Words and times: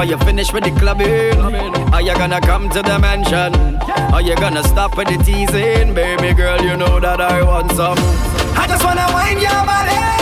Are 0.00 0.06
you 0.06 0.16
finished 0.20 0.54
with 0.54 0.64
the 0.64 0.70
clubbing, 0.70 1.38
are 1.92 2.00
you 2.00 2.14
gonna 2.14 2.40
come 2.40 2.70
to 2.70 2.80
the 2.80 2.98
mansion? 2.98 3.76
Are 4.14 4.22
you 4.22 4.34
gonna 4.34 4.64
stop 4.64 4.96
with 4.96 5.08
the 5.08 5.22
teasing? 5.22 5.92
Baby 5.92 6.32
girl, 6.32 6.58
you 6.62 6.74
know 6.74 6.98
that 7.00 7.20
I 7.20 7.42
want 7.42 7.70
some. 7.72 7.98
I 8.56 8.66
just 8.66 8.82
wanna 8.82 9.06
wind 9.12 9.42
your 9.42 9.50
body. 9.50 10.19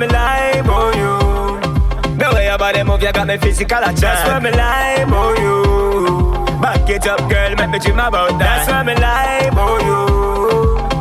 me 0.00 0.06
lie, 0.08 0.60
on 0.60 0.66
oh, 0.66 0.90
you. 0.96 2.16
The 2.16 2.26
way 2.32 2.46
your 2.46 2.56
body 2.56 2.82
move, 2.82 3.02
you 3.02 3.12
got 3.12 3.26
me 3.26 3.36
physical 3.36 3.76
attraction. 3.76 4.00
That's 4.00 4.24
where 4.24 4.40
me 4.40 4.50
lie, 4.56 5.04
on 5.04 5.12
oh, 5.12 5.44
you. 5.44 6.60
Back 6.60 6.88
it 6.88 7.06
up, 7.06 7.20
girl, 7.28 7.52
make 7.56 7.68
me 7.68 7.78
dream 7.78 8.00
about 8.00 8.32
that. 8.40 8.64
That's 8.64 8.66
where 8.72 8.84
me 8.84 8.94
lie, 8.96 9.52
on 9.52 9.60
oh, 9.60 9.76
you. 9.84 10.00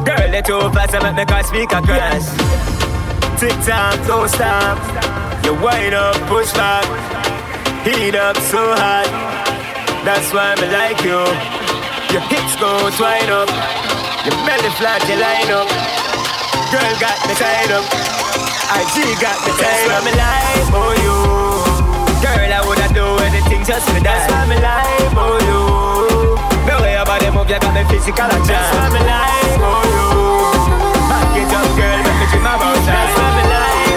Girl, 0.04 0.34
it's 0.36 0.48
too 0.48 0.60
fast, 0.76 0.96
I 0.96 1.00
make 1.00 1.16
me 1.16 1.24
can't 1.32 1.48
speak 1.48 1.72
across. 1.72 1.96
Yes. 1.96 2.28
Tick 3.40 3.56
tock, 3.64 3.96
don't 4.04 4.28
stop. 4.28 4.76
You 5.48 5.56
wind 5.64 5.96
up, 5.96 6.20
push 6.28 6.52
back, 6.52 6.84
heat 7.88 8.16
up 8.20 8.36
so 8.52 8.60
hot. 8.76 9.08
That's 10.04 10.28
why 10.36 10.60
me 10.60 10.68
like 10.76 11.00
you. 11.08 11.24
Your 12.12 12.24
hips 12.28 12.54
go 12.60 12.92
twine 13.00 13.32
up, 13.32 13.48
your 14.28 14.36
belly 14.44 14.72
flat, 14.76 15.00
you 15.08 15.16
line 15.16 15.52
up. 15.56 15.72
Girl 16.68 16.94
got 17.00 17.16
me 17.28 17.34
tied 17.40 17.72
up. 17.72 18.09
IG 18.70 19.18
got 19.18 19.34
the 19.42 19.52
taste. 19.58 19.66
That's 19.66 19.82
why 19.90 20.00
me 20.06 20.14
like 20.14 20.70
for 20.70 20.94
you. 21.02 21.18
Girl, 22.22 22.54
I 22.54 22.62
woulda 22.62 22.86
do 22.94 23.06
anything 23.26 23.66
just 23.66 23.90
for 23.90 23.98
that. 23.98 24.06
That's 24.06 24.30
why 24.30 24.46
me 24.46 24.58
like 24.62 25.10
for 25.10 25.42
you. 25.42 26.38
The 26.70 26.74
way 26.78 26.94
your 26.94 27.06
body 27.06 27.34
move, 27.34 27.50
you 27.50 27.58
got 27.58 27.74
me 27.74 27.82
physical 27.90 28.30
attraction. 28.30 28.54
That's 28.54 28.70
why 28.78 28.94
me 28.94 29.02
like 29.10 29.58
for 29.58 29.82
you. 29.90 30.06
Back 31.10 31.34
it 31.34 31.50
up, 31.50 31.66
girl, 31.74 31.98
make 31.98 32.18
me 32.22 32.26
dream 32.30 32.46
about 32.46 32.62
that. 32.62 32.94
That's 32.94 33.18
why 33.18 33.30
me 33.42 33.44
like. 33.50 33.89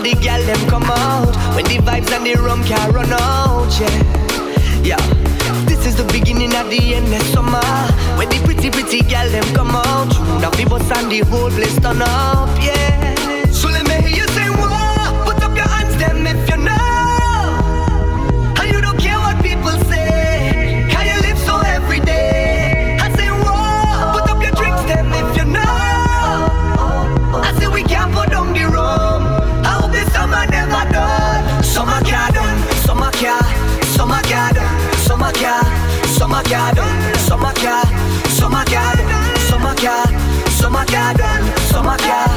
all 0.00 0.06
the 0.06 0.14
gal 0.22 0.42
them 0.44 0.68
come 0.68 0.84
out 0.84 1.34
when 1.54 1.64
the 1.66 1.78
vibes 1.78 2.10
and 2.12 2.24
the 2.24 2.34
rum 2.40 2.64
can 2.64 2.92
run 2.92 3.12
out. 3.12 3.68
Yeah, 3.80 4.82
yeah. 4.82 5.64
This 5.66 5.84
is 5.84 5.96
the 5.96 6.04
beginning 6.04 6.54
of 6.54 6.70
the 6.70 6.94
end, 6.94 7.06
endless 7.06 7.32
summer 7.32 7.60
when 8.16 8.28
the 8.30 8.40
pretty 8.44 8.70
pretty 8.70 9.02
gal 9.02 9.28
them 9.28 9.44
come 9.54 9.76
out. 9.76 10.08
Now 10.40 10.50
people 10.50 10.78
bus 10.78 10.90
and 10.96 11.10
the 11.10 11.20
whole 11.20 11.50
place 11.50 11.78
turn 11.80 12.00
up. 12.02 12.48
Yeah. 12.62 12.99
girl, 36.50 37.14
summer 37.18 37.52
girl, 37.62 37.84
summer 38.28 38.64
girl, 38.64 38.96
summer 39.48 39.74
girl, 39.76 40.50
summer 40.50 40.84
girl, 40.86 41.56
summer 41.70 41.96
girl. 41.96 42.29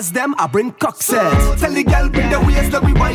Them 0.00 0.08
them 0.12 0.34
I 0.38 0.46
bring 0.46 0.72
cockses. 0.72 1.60
Tell 1.60 1.72
the 1.72 1.84
girl 1.84 2.08
bring 2.08 2.30
the 2.30 2.40
waist, 2.40 2.72
let 2.72 2.82
we 2.82 2.92
wind 2.94 3.09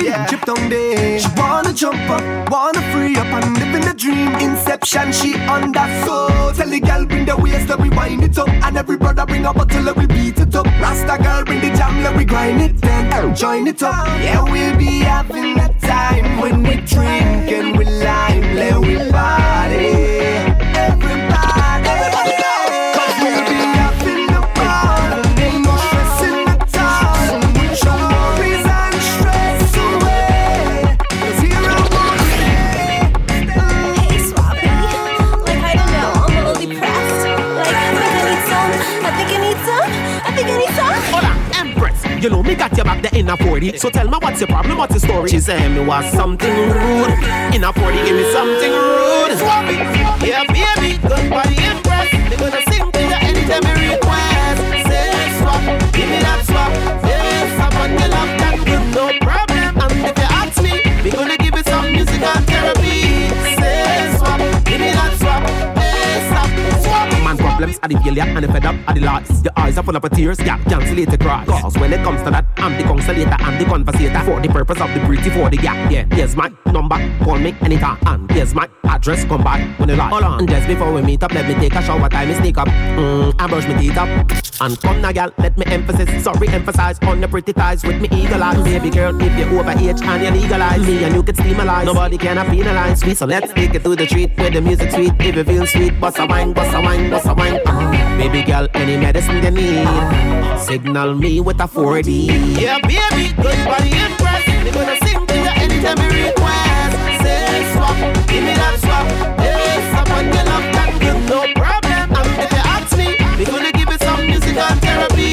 ride, 0.00 0.06
yeah. 0.06 0.26
chip 0.26 0.42
down 0.42 0.68
there. 0.68 1.18
She 1.18 1.28
wanna 1.36 1.72
jump 1.72 2.10
up, 2.10 2.50
wanna 2.50 2.82
free 2.92 3.16
up 3.16 3.26
and 3.26 3.58
live 3.58 3.74
in 3.74 3.82
the 3.82 3.94
dream. 3.94 4.34
Inception, 4.36 5.12
she 5.12 5.34
on 5.46 5.72
that 5.72 6.06
soul. 6.06 6.52
Tell 6.52 6.68
the 6.68 6.80
girl 6.80 7.06
bring 7.06 7.26
the 7.26 7.36
waist, 7.36 7.68
let 7.68 7.80
we 7.80 7.90
wind 7.90 8.22
it 8.22 8.38
up, 8.38 8.48
and 8.48 8.76
every 8.76 8.96
brother 8.96 9.26
bring 9.26 9.44
a 9.44 9.52
bottle, 9.52 9.82
let 9.82 9.96
we 9.96 10.06
beat 10.06 10.38
it 10.38 10.54
up. 10.54 10.66
Rasta 10.80 11.22
girl 11.22 11.44
bring 11.44 11.60
the 11.60 11.76
jam, 11.76 12.02
let 12.02 12.16
we 12.16 12.24
grind 12.24 12.60
it 12.62 12.80
then 12.80 13.00
join 13.34 13.66
it 13.66 13.82
up. 13.82 14.06
Yeah, 14.20 14.42
we'll 14.42 14.76
be 14.76 15.00
having 15.00 15.58
a 15.58 15.68
time 15.80 16.40
when 16.40 16.62
we 16.62 16.76
drink 16.76 17.50
and 17.52 17.79
a 43.30 43.36
40. 43.36 43.78
So 43.78 43.90
tell 43.90 44.08
me 44.08 44.18
what's 44.20 44.40
your 44.40 44.48
problem, 44.48 44.78
what's 44.78 44.94
the 44.94 45.00
story? 45.00 45.30
She 45.30 45.38
said 45.38 45.70
me 45.70 45.84
was 45.84 46.04
something 46.12 46.50
rude. 46.50 47.10
In 47.54 47.64
a 47.64 47.72
40, 47.72 47.96
give 48.04 48.16
me 48.16 48.32
something 48.32 48.72
rude. 48.72 49.38
Yeah, 50.26 50.44
baby, 50.48 50.98
good 50.98 51.30
body 51.30 51.56
impress. 51.64 52.10
They 52.10 52.36
gonna 52.36 52.62
sing 52.70 52.90
to 52.90 53.00
you 53.00 53.18
anytime 53.22 53.64
you 53.82 53.92
request. 53.92 54.60
Say 54.88 55.38
swap, 55.38 55.62
give 55.92 56.08
me 56.10 56.18
that 56.26 56.42
swap. 56.44 56.72
Say 57.04 57.20
on 57.80 57.98
your 57.98 58.08
love 58.08 58.39
problems 67.60 67.78
are 67.82 67.88
the 67.88 67.98
failure 68.02 68.22
and 68.22 68.44
the 68.44 68.48
fed 68.48 68.64
up 68.64 68.74
are 68.88 68.94
the 68.94 69.00
lots. 69.00 69.44
Your 69.44 69.52
eyes 69.56 69.76
are 69.76 69.84
full 69.84 69.96
of 69.96 70.10
tears, 70.12 70.38
yeah, 70.40 70.56
cancellate 70.64 71.10
the 71.10 71.18
cross. 71.18 71.46
Cause 71.46 71.78
when 71.78 71.92
it 71.92 72.02
comes 72.02 72.22
to 72.22 72.30
that, 72.30 72.46
I'm 72.56 72.76
the 72.78 72.84
consolator 72.84 73.38
and 73.38 73.60
the 73.60 73.64
conversator 73.66 74.20
for 74.20 74.40
the 74.40 74.48
purpose 74.48 74.80
of 74.80 74.94
the 74.94 75.00
pretty 75.00 75.30
for 75.30 75.50
the 75.50 75.58
gap. 75.58 75.90
Yeah, 75.90 76.06
here's 76.14 76.36
my 76.36 76.50
number, 76.72 76.96
call 77.24 77.38
me 77.38 77.54
anytime. 77.62 77.98
And 78.06 78.30
here's 78.30 78.54
my 78.54 78.68
address, 78.84 79.24
come 79.24 79.42
back 79.42 79.78
when 79.78 79.88
you 79.88 79.96
like. 79.96 80.10
Hold 80.10 80.24
on, 80.24 80.46
just 80.46 80.66
before 80.66 80.92
we 80.92 81.02
meet 81.02 81.22
up, 81.22 81.32
let 81.32 81.46
me 81.46 81.54
take 81.54 81.74
a 81.74 81.82
shower, 81.82 82.08
time 82.08 82.28
me 82.28 82.34
sneak 82.34 82.58
up. 82.58 82.68
Mm, 82.68 83.34
and 83.38 83.50
brush 83.50 83.66
my 83.66 83.80
teeth 83.80 83.96
up. 83.96 84.08
And 84.62 84.78
come 84.80 85.00
now, 85.00 85.12
girl, 85.12 85.32
let 85.38 85.56
me 85.56 85.64
emphasize. 85.66 86.22
sorry, 86.22 86.48
emphasize 86.48 86.98
on 87.02 87.20
the 87.20 87.28
pretty 87.28 87.52
thighs 87.52 87.82
with 87.82 88.00
me 88.00 88.08
eagle 88.12 88.42
eyes. 88.42 88.62
Baby 88.62 88.90
girl, 88.90 89.18
if 89.20 89.38
you're 89.38 89.58
over 89.58 89.70
age 89.70 90.02
and 90.02 90.22
you 90.22 90.42
legalize, 90.42 90.86
me 90.86 91.04
and 91.04 91.14
you 91.14 91.22
can 91.22 91.34
steam 91.34 91.60
a 91.60 91.64
lie. 91.64 91.84
Nobody 91.84 92.18
can 92.18 92.36
penalize 92.50 93.04
me, 93.04 93.14
so 93.14 93.26
let's 93.26 93.52
take 93.54 93.74
it 93.74 93.82
to 93.84 93.96
the 93.96 94.06
street 94.06 94.36
where 94.36 94.50
the 94.50 94.60
music 94.60 94.90
sweet. 94.90 95.12
If 95.18 95.36
you 95.36 95.44
feel 95.44 95.66
sweet, 95.66 95.98
bust 96.00 96.18
a 96.18 96.26
wine, 96.26 96.52
bust 96.52 96.74
a 96.74 96.80
wine, 96.80 97.10
bust 97.10 97.26
a 97.26 97.34
wine. 97.34 97.60
Uh, 97.64 97.90
baby 98.18 98.42
girl, 98.42 98.68
any 98.74 98.96
medicine 98.96 99.42
you 99.42 99.50
need, 99.50 100.58
signal 100.58 101.14
me 101.14 101.40
with 101.40 101.60
a 101.60 101.66
4D. 101.66 102.60
Yeah, 102.60 102.78
baby, 102.80 103.32
good 103.42 103.64
body 103.64 104.19
you 105.82 105.88
anytime 105.88 106.10
request. 106.12 106.94
Say 107.22 107.72
swap, 107.72 107.96
give 108.28 108.44
me 108.44 108.52
that 108.54 108.76
swap. 108.80 109.06
Hey, 109.40 109.80
swap 109.90 110.10
on 110.10 110.24
your 110.26 110.44
love 110.44 110.66
that 110.76 110.90
good, 111.00 111.18
no 111.28 111.40
problem. 111.54 112.06
And 112.16 112.26
if 112.42 112.50
you 112.52 112.62
ask 112.76 112.90
me, 112.96 113.08
we 113.38 113.44
gonna 113.44 113.72
give 113.72 113.88
you 113.88 113.98
some 113.98 114.26
musical 114.26 114.72
therapy. 114.84 115.32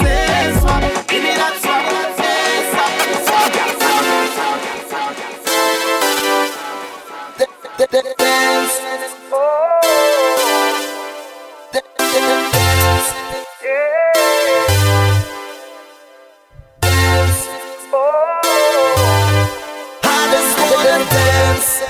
Say 0.00 0.52
swap, 0.60 0.82
give 1.08 1.22
me 1.22 1.32
that 1.40 1.54
swap. 1.62 1.84
Say 2.18 2.70
swap, 2.72 2.92
swap, 3.26 3.52
swap. 3.80 4.04
Dance. 7.90 8.14
I 8.18 8.27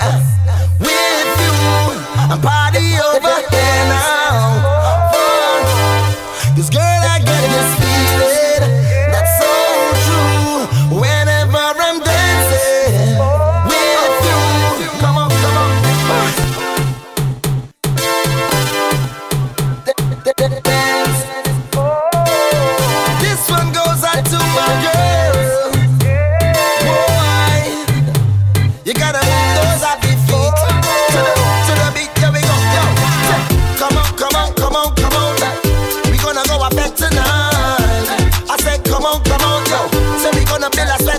dance 0.00 0.27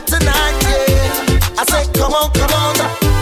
tonight, 0.09 0.57
yeah. 0.65 1.61
I 1.61 1.63
say, 1.69 1.85
come 1.93 2.13
on, 2.17 2.33
come 2.33 2.49
on. 2.49 2.73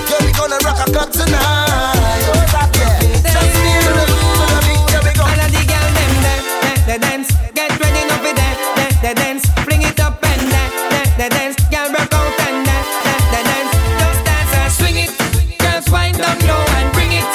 Yeah, 0.07 0.23
we 0.23 0.31
gonna 0.31 0.55
rock 0.63 0.79
a 0.79 0.87
club 0.87 1.11
tonight. 1.11 2.23
Oh, 2.31 2.47
that, 2.55 2.71
yeah. 2.79 3.27
Just 3.27 3.59
and 3.59 3.91
the 3.91 4.05
I 4.07 4.59
mean, 4.63 4.79
here 4.87 5.03
we 5.03 5.11
go. 5.11 5.27
All 5.27 5.35
of 5.35 5.49
the 5.51 5.61
them 5.67 5.83
they 6.87 6.99
dance. 7.03 7.27
Get 7.51 7.75
ready 7.75 8.07
now 8.07 8.23
for 8.23 8.31
that, 8.31 8.55
there, 8.79 8.95
they 9.03 9.13
dance. 9.19 9.43
It 9.83 9.99
up 9.99 10.23
and 10.23 10.47
there, 10.47 10.71
there, 10.87 11.07
they 11.19 11.29
dance. 11.29 11.59
Girl 11.67 11.91
out 11.91 12.39
and 12.47 12.63
there, 12.63 12.85
there, 13.03 13.21
they 13.35 13.43
dance. 13.43 13.71
Just 13.99 14.19
dance 14.23 14.53
and 14.55 14.71
swing 14.71 14.97
it. 15.03 15.11
Girls 15.59 15.91
wind 15.91 16.15
low 16.47 16.63
and 16.79 16.87
bring 16.95 17.11
it. 17.19 17.27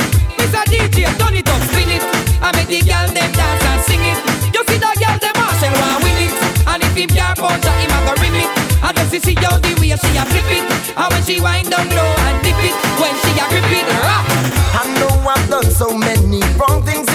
DJ, 0.73 1.04
turn 1.21 1.37
it 1.37 1.44
up, 1.44 1.61
it. 1.92 2.02
I 2.40 2.56
the 2.56 2.80
them 2.80 3.30
dance 3.37 3.64
and 3.68 3.80
sing 3.85 4.00
it. 4.00 4.18
You 4.56 4.64
see 4.64 4.80
the 4.80 4.90
them. 5.21 5.37
And 6.73 6.80
if 6.80 6.97
To 9.12 9.21
see 9.21 9.35
how 9.35 9.59
the 9.59 9.76
way 9.78 9.92
she 9.92 10.16
a 10.16 10.25
flip 10.25 10.49
it. 10.49 10.64
And 10.97 11.12
when 11.12 11.23
she 11.23 11.38
wind 11.38 11.69
down 11.69 11.87
low 11.90 12.14
and 12.25 12.42
dip 12.42 12.57
it. 12.64 12.73
When 12.97 13.12
she 13.21 13.37
a 13.37 13.45
grip 13.52 13.69
it, 13.69 13.85
rock. 14.09 14.25
I 14.73 14.88
know 14.97 15.28
I've 15.28 15.50
done 15.50 15.71
so 15.71 15.92
many 15.92 16.40
wrong 16.57 16.83
things 16.83 17.12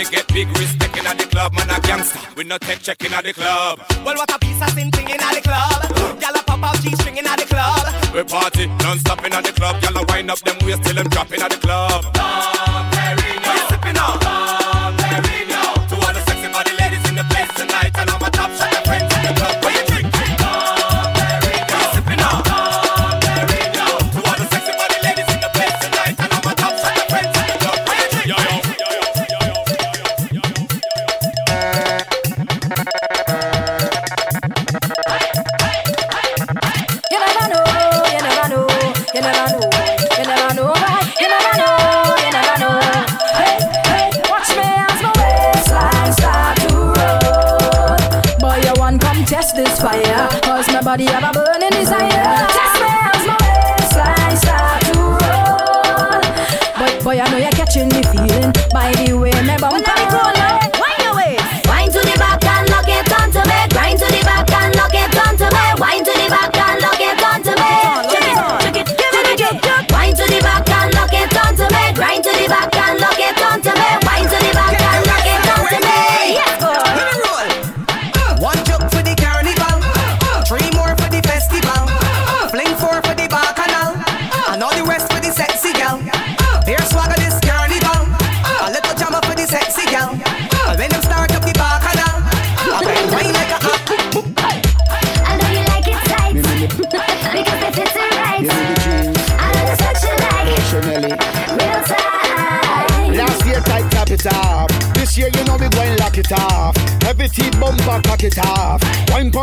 We 0.00 0.06
get 0.06 0.26
big 0.28 0.48
respect 0.56 0.96
in 0.96 1.04
the 1.04 1.26
club, 1.30 1.52
man 1.52 1.68
a 1.68 1.78
gangster. 1.78 2.18
We 2.34 2.44
no 2.44 2.56
take 2.56 2.80
check 2.80 3.04
in 3.04 3.10
the 3.10 3.34
club. 3.34 3.80
Well, 4.02 4.16
what 4.16 4.34
a 4.34 4.38
piece 4.38 4.62
of 4.62 4.70
sin 4.70 4.90
thing 4.90 5.10
in 5.10 5.18
the 5.18 5.42
club. 5.42 5.82
Gyal 6.18 6.40
a 6.40 6.42
pop 6.42 6.62
out 6.64 6.80
G-string 6.80 7.18
in 7.18 7.24
the 7.24 7.44
club. 7.46 8.14
We 8.14 8.24
party 8.24 8.66
non-stop 8.80 9.22
in 9.26 9.32
the 9.32 9.52
club. 9.52 9.76
Gyal 9.82 10.00
a 10.00 10.06
wind 10.10 10.30
up 10.30 10.38
them 10.38 10.56
waist 10.64 10.84
till 10.84 10.94
them 10.94 11.06
dropping 11.10 11.42
at 11.42 11.50
the 11.50 11.58
club. 11.58 12.19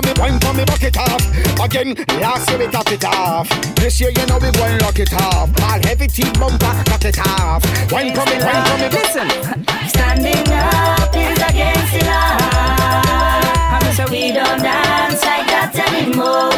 for 0.02 0.08
me, 0.08 0.14
wine 0.20 0.40
for 0.40 0.54
me, 0.54 0.64
bucket 0.66 0.98
off. 0.98 1.24
Again, 1.60 1.96
last 2.20 2.50
year 2.50 2.60
we 2.60 2.68
top 2.68 2.92
it 2.92 3.04
off. 3.06 3.50
This 3.76 4.00
year, 4.00 4.12
you 4.12 4.26
know 4.28 4.38
we 4.38 4.52
gon' 4.52 4.78
lock 4.80 5.00
it 5.00 5.14
off. 5.14 5.52
Ball 5.54 5.82
heavy 5.84 6.08
team 6.08 6.32
bumper, 6.34 6.74
knock 6.90 7.06
it 7.06 7.20
off. 7.20 7.64
Wine 7.92 8.14
for 8.14 8.26
me, 8.26 8.38
wine 8.44 8.66
for 8.68 8.78
me. 8.78 8.90
Listen, 8.90 9.30
standing 9.90 10.48
up 10.54 11.16
is 11.16 11.40
against 11.50 11.94
the 11.94 12.06
law. 12.06 12.38
So 13.96 14.06
we 14.12 14.32
don't 14.32 14.62
dance 14.62 15.24
like 15.26 15.48
that 15.48 15.74
anymore. 15.90 16.52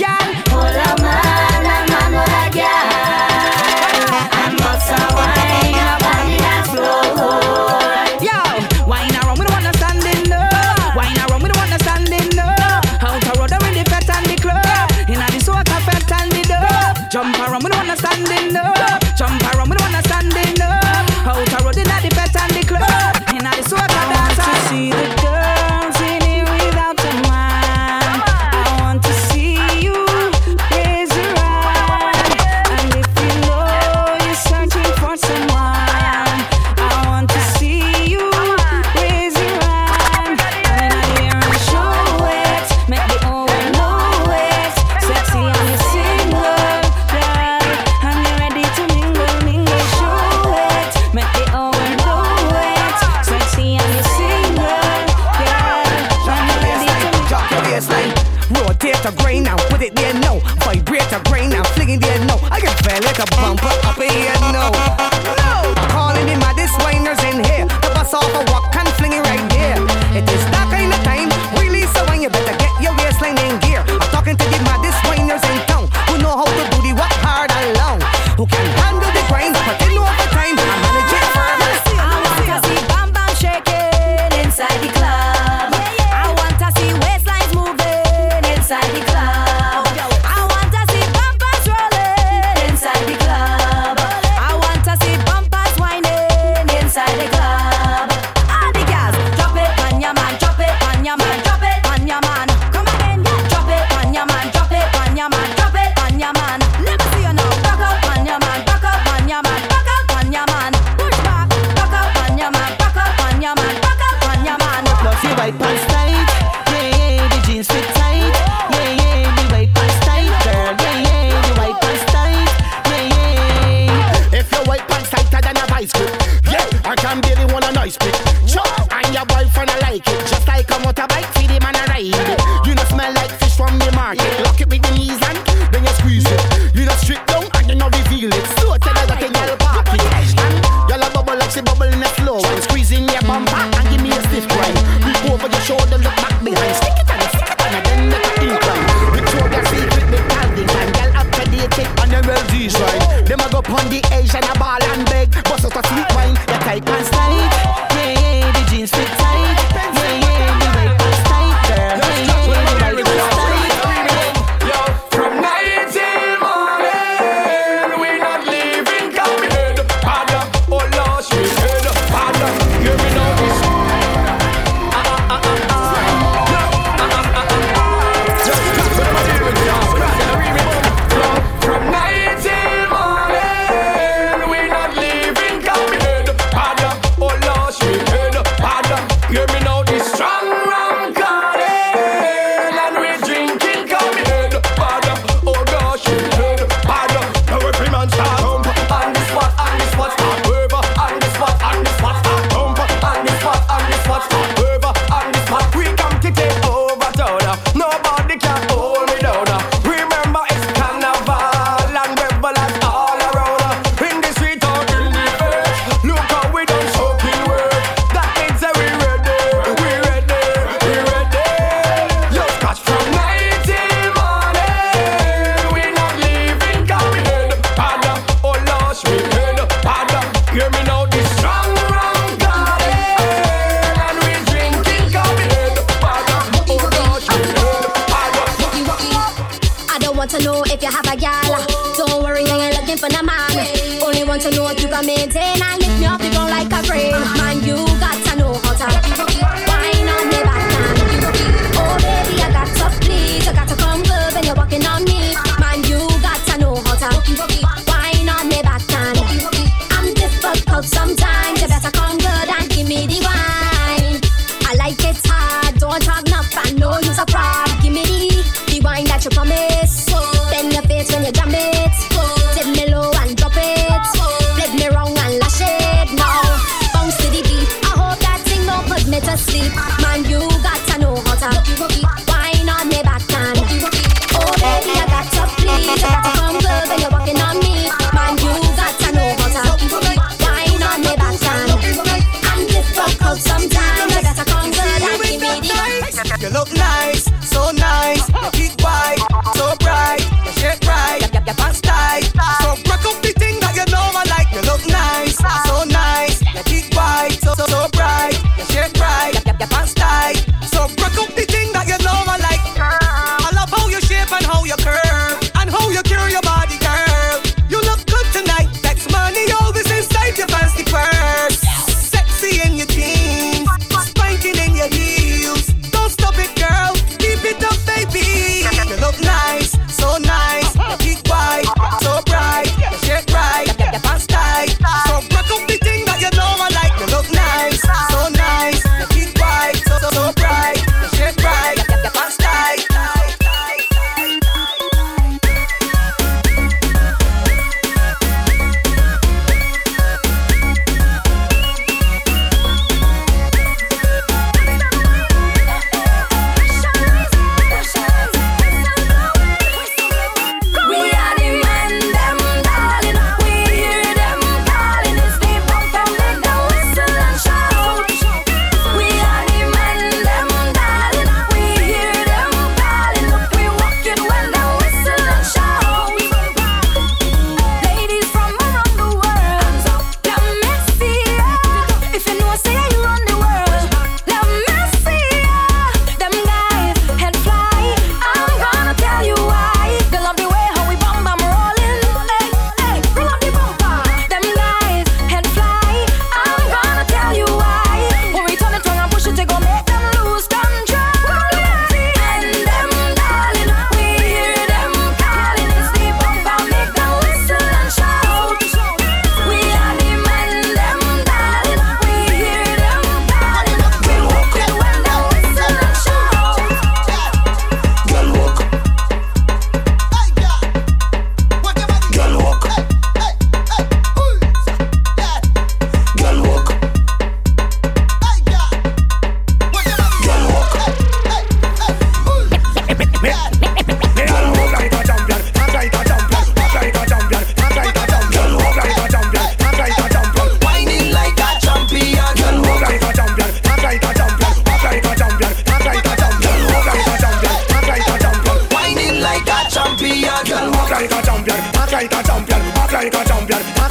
Girl, 0.00 0.28
hold 0.48 0.72
a 0.72 0.92
man, 1.02 1.64
a 1.68 1.78
man 1.90 2.14
or 2.20 2.28
a 2.40 2.48
girl. 2.56 2.88
I'm 4.32 4.56
not 4.56 4.80
so 4.80 4.96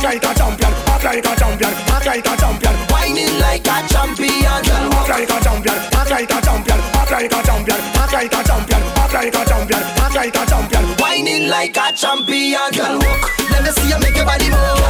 Act 0.03 0.21
like 0.21 0.35
a 0.35 0.37
champion, 0.37 0.73
act 0.85 1.03
like 1.05 1.25
a 1.25 1.35
champion, 1.39 1.73
act 1.87 2.05
like 2.05 2.27
a 2.27 2.35
champion. 2.35 2.75
Wining 2.91 3.39
like 3.39 3.65
a 3.65 3.87
champion, 3.87 4.59
girl. 4.67 4.91
Act 4.99 5.09
like 5.09 5.31
a 5.31 5.39
champion, 5.39 5.77
act 5.95 6.11
like 6.11 6.29
a 6.29 6.41
champion, 6.43 6.79
act 6.91 7.11
like 7.11 7.31
a 7.31 7.39
champion, 7.41 7.79
act 7.95 8.11
like 8.11 8.33
a 8.35 8.43
champion, 8.43 8.83
act 8.99 9.13
like 9.13 9.33
a 9.33 9.45
champion, 9.47 9.79
act 9.79 10.15
like 10.15 10.35
a 10.35 10.45
champion. 10.45 10.95
Wining 10.99 11.47
like 11.47 11.77
a 11.77 11.93
champion, 11.95 12.60
girl. 12.75 12.99
Walk, 12.99 13.39
let 13.49 13.63
me 13.63 13.69
see 13.69 13.87
you 13.87 13.99
make 13.99 14.17
your 14.17 14.25
body 14.25 14.49
move. 14.49 14.83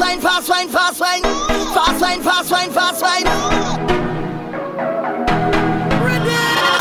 wine, 0.00 0.20
fast 0.20 0.48
wine, 0.48 0.68
fast 0.68 1.00
wine, 1.00 1.22
fast 1.22 2.00
wine, 2.00 2.22
fast 2.22 2.50
wine, 2.50 2.70
fast 2.70 3.02
wine. 3.02 3.24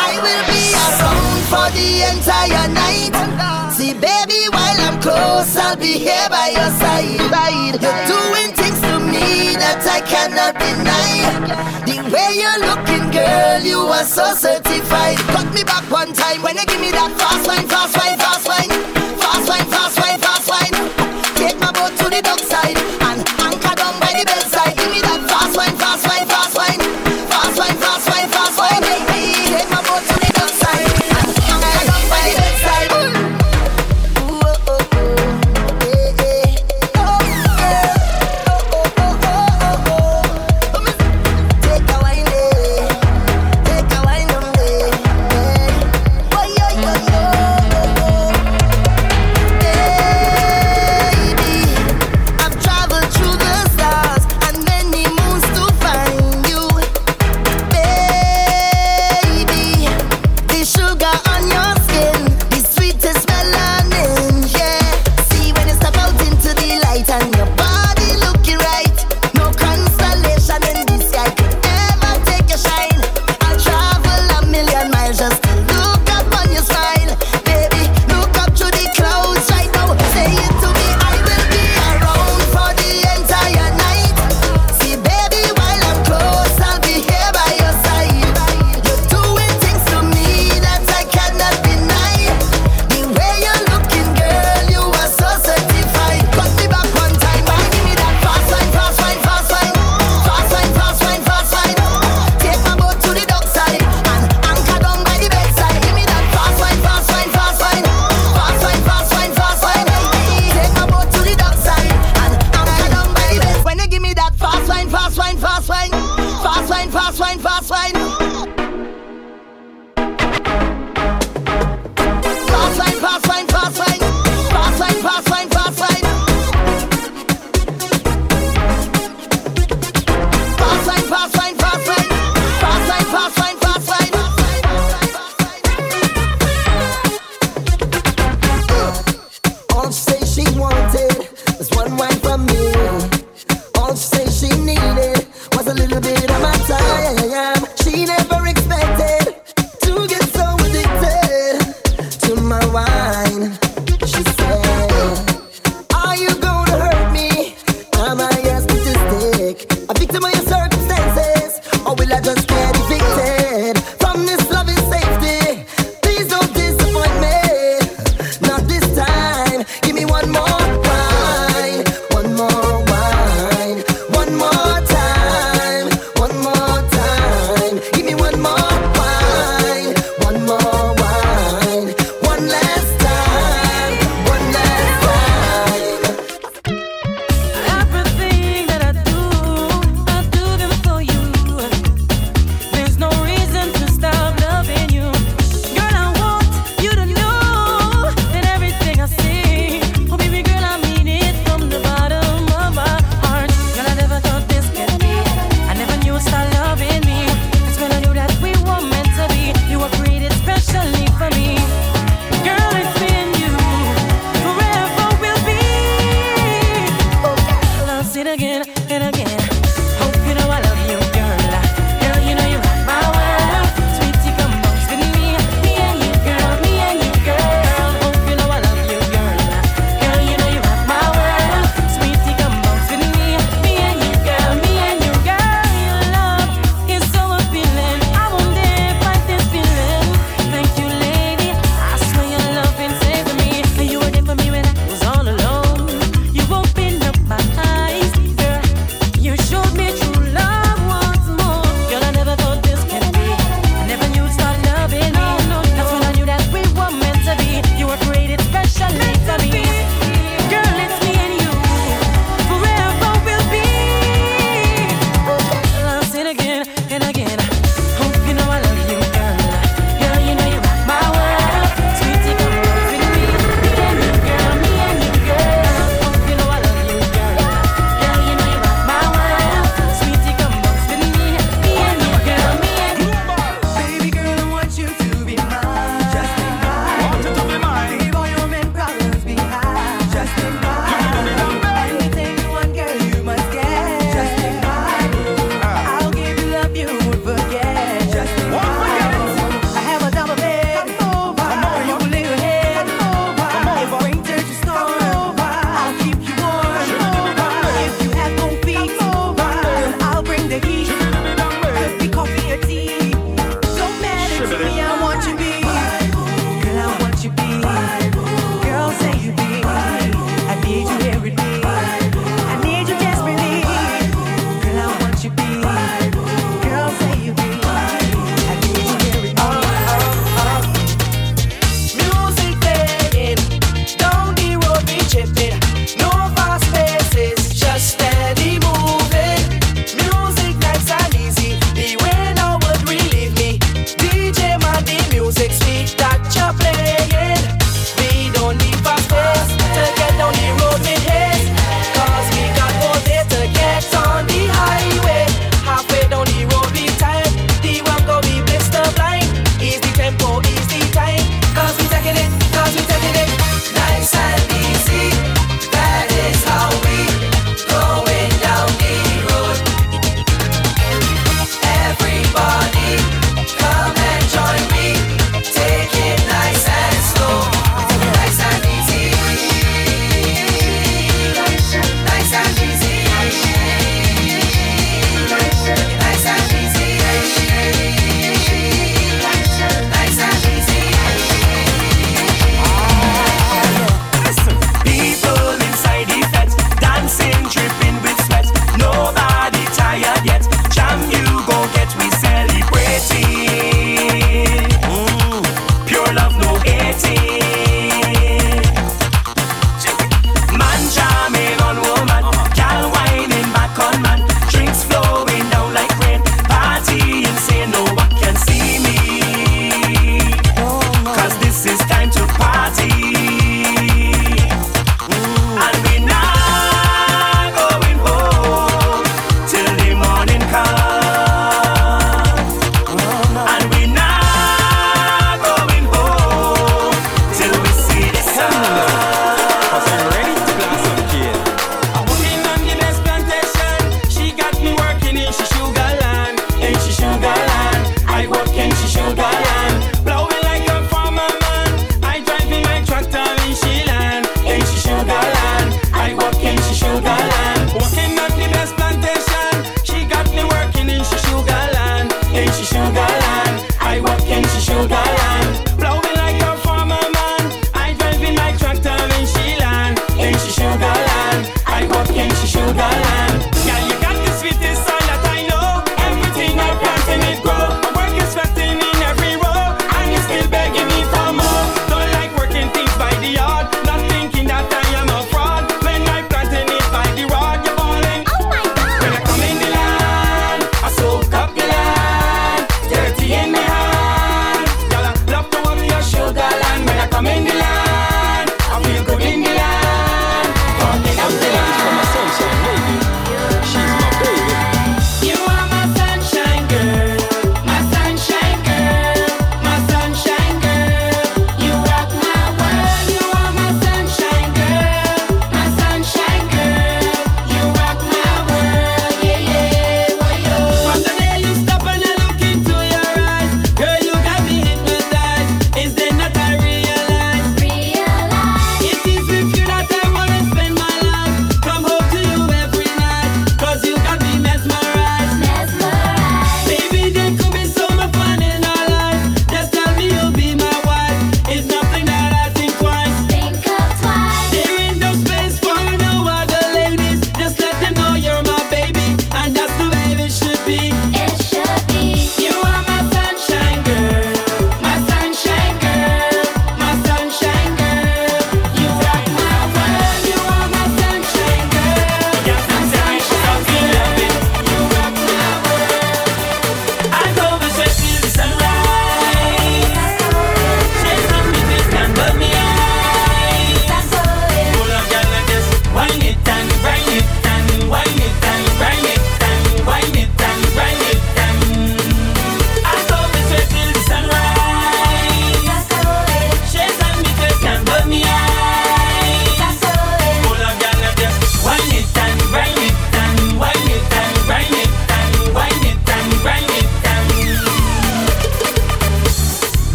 I 0.00 0.12
will 0.22 0.44
be 0.48 0.72
around 0.86 1.42
for 1.50 1.68
the 1.76 1.88
entire 2.14 2.68
night. 2.72 3.14
See, 3.72 3.92
baby, 3.92 4.48
while 4.50 4.80
I'm 4.80 5.00
close, 5.00 5.56
I'll 5.56 5.76
be 5.76 5.98
here 5.98 6.28
by 6.30 6.48
your 6.54 6.70
side. 6.78 7.18
You're 7.80 8.06
doing 8.06 8.52
things 8.54 8.80
to 8.80 8.98
me 8.98 9.54
that 9.56 9.84
I 9.86 10.00
cannot 10.02 10.54
deny. 10.58 11.26
The 11.86 11.98
way 12.10 12.30
you're 12.38 12.60
looking, 12.66 13.10
girl, 13.10 13.60
you 13.62 13.80
are 13.80 14.04
so 14.04 14.34
certified. 14.34 15.18
Cut 15.34 15.52
me 15.52 15.64
back 15.64 15.84
one 15.90 16.12
time 16.12 16.42
when 16.42 16.56
you 16.56 16.64
give 16.66 16.80
me 16.80 16.90
that 16.92 17.12
fast 17.18 17.46
wine, 17.46 17.66
fast 17.68 17.96
wine, 17.96 18.18
fast 18.18 18.46
wine. 18.48 18.97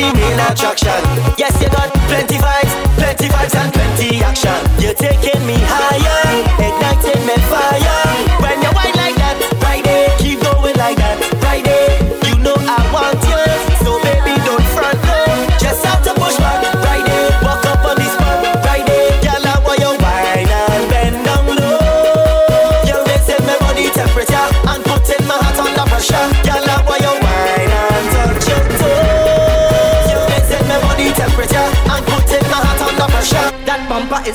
the 0.00 0.14
main 0.18 0.40
attraction. 0.40 1.00
Yes, 1.36 1.60
you 1.60 1.68
got 1.68 1.92
plenty 2.08 2.36
vibes, 2.36 2.72
plenty 2.96 3.28
vibes 3.28 3.54
and 3.56 3.72
plenty 3.72 4.22
action. 4.22 4.60
You're 4.80 4.94
taking 4.94 5.46
me 5.46 5.56
higher. 5.58 6.49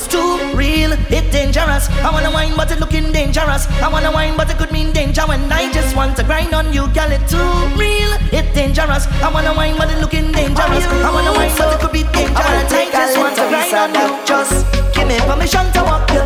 Too 0.08 0.38
real, 0.54 0.94
it 0.94 1.32
dangerous. 1.32 1.90
I 1.90 2.10
wanna 2.12 2.32
wine, 2.32 2.54
but 2.56 2.72
it 2.72 2.80
looking 2.80 3.12
dangerous. 3.12 3.68
I 3.82 3.88
wanna 3.88 4.12
wine, 4.12 4.38
but 4.38 4.50
it 4.50 4.58
could 4.58 4.72
mean 4.72 4.92
danger. 4.94 5.24
When 5.24 5.52
I 5.52 5.72
just 5.72 5.96
want 5.96 6.16
to 6.18 6.24
grind 6.24 6.54
on 6.54 6.72
you, 6.74 6.88
girl, 6.94 7.12
it 7.12 7.28
too 7.28 7.52
real, 7.76 8.12
it 8.32 8.54
dangerous. 8.54 9.08
I 9.22 9.30
wanna 9.34 9.54
wine, 9.54 9.78
but 9.78 9.90
it 9.92 10.00
looking 10.00 10.32
dangerous. 10.32 10.86
I 10.86 11.12
wanna 11.12 11.34
wine, 11.34 11.52
but 11.58 11.74
it 11.74 11.80
could 11.80 11.92
be 11.92 12.04
dangerous. 12.14 12.38
I, 12.38 12.56
wanna 12.56 12.76
I 12.76 12.92
just 12.92 13.18
want 13.18 13.36
to 13.36 13.44
grind 13.50 13.74
on 13.74 13.90
you. 13.96 14.26
Just 14.26 14.66
give 14.94 15.08
me 15.08 15.18
permission 15.28 15.66
to 15.74 15.82
walk 15.84 16.12
you, 16.14 16.24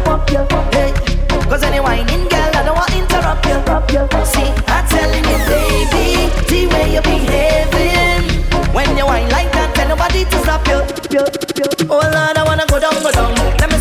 hey. 0.71 0.93
Cause 1.49 1.63
any 1.63 1.79
whining 1.79 2.27
girl, 2.27 2.51
I 2.53 2.63
don't 2.63 2.75
want 2.75 2.91
to 2.91 2.97
interrupt 2.99 3.45
you. 3.47 3.57
See, 4.23 4.53
I'm 4.67 4.85
telling 4.87 5.25
you, 5.25 5.39
baby, 5.49 6.29
the 6.45 6.67
way 6.71 6.93
you're 6.93 7.01
behaving. 7.01 8.28
When 8.73 8.95
you 8.97 9.05
wine 9.05 9.29
like 9.29 9.51
that, 9.53 9.73
tell 9.75 9.87
nobody 9.89 10.23
to 10.25 10.37
stop 10.45 10.65
you. 10.67 10.79
Oh 11.89 11.97
Lord, 11.97 12.37
I 12.37 12.43
wanna 12.45 12.65
go 12.67 12.79
down, 12.79 12.93
go 13.01 13.11
down. 13.11 13.33
Let 13.57 13.71
me 13.71 13.77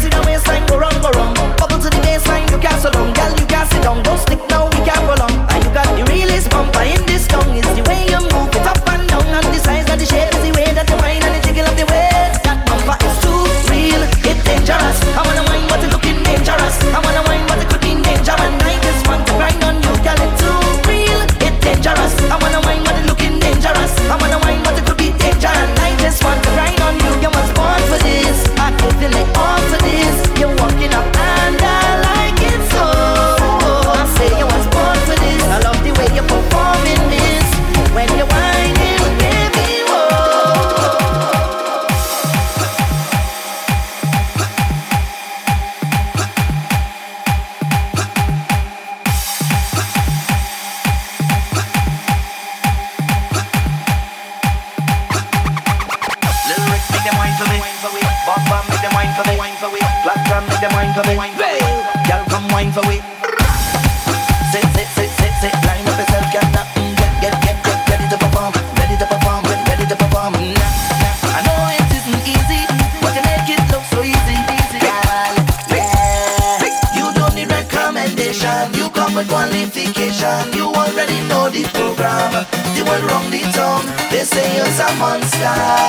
side. 85.38 85.87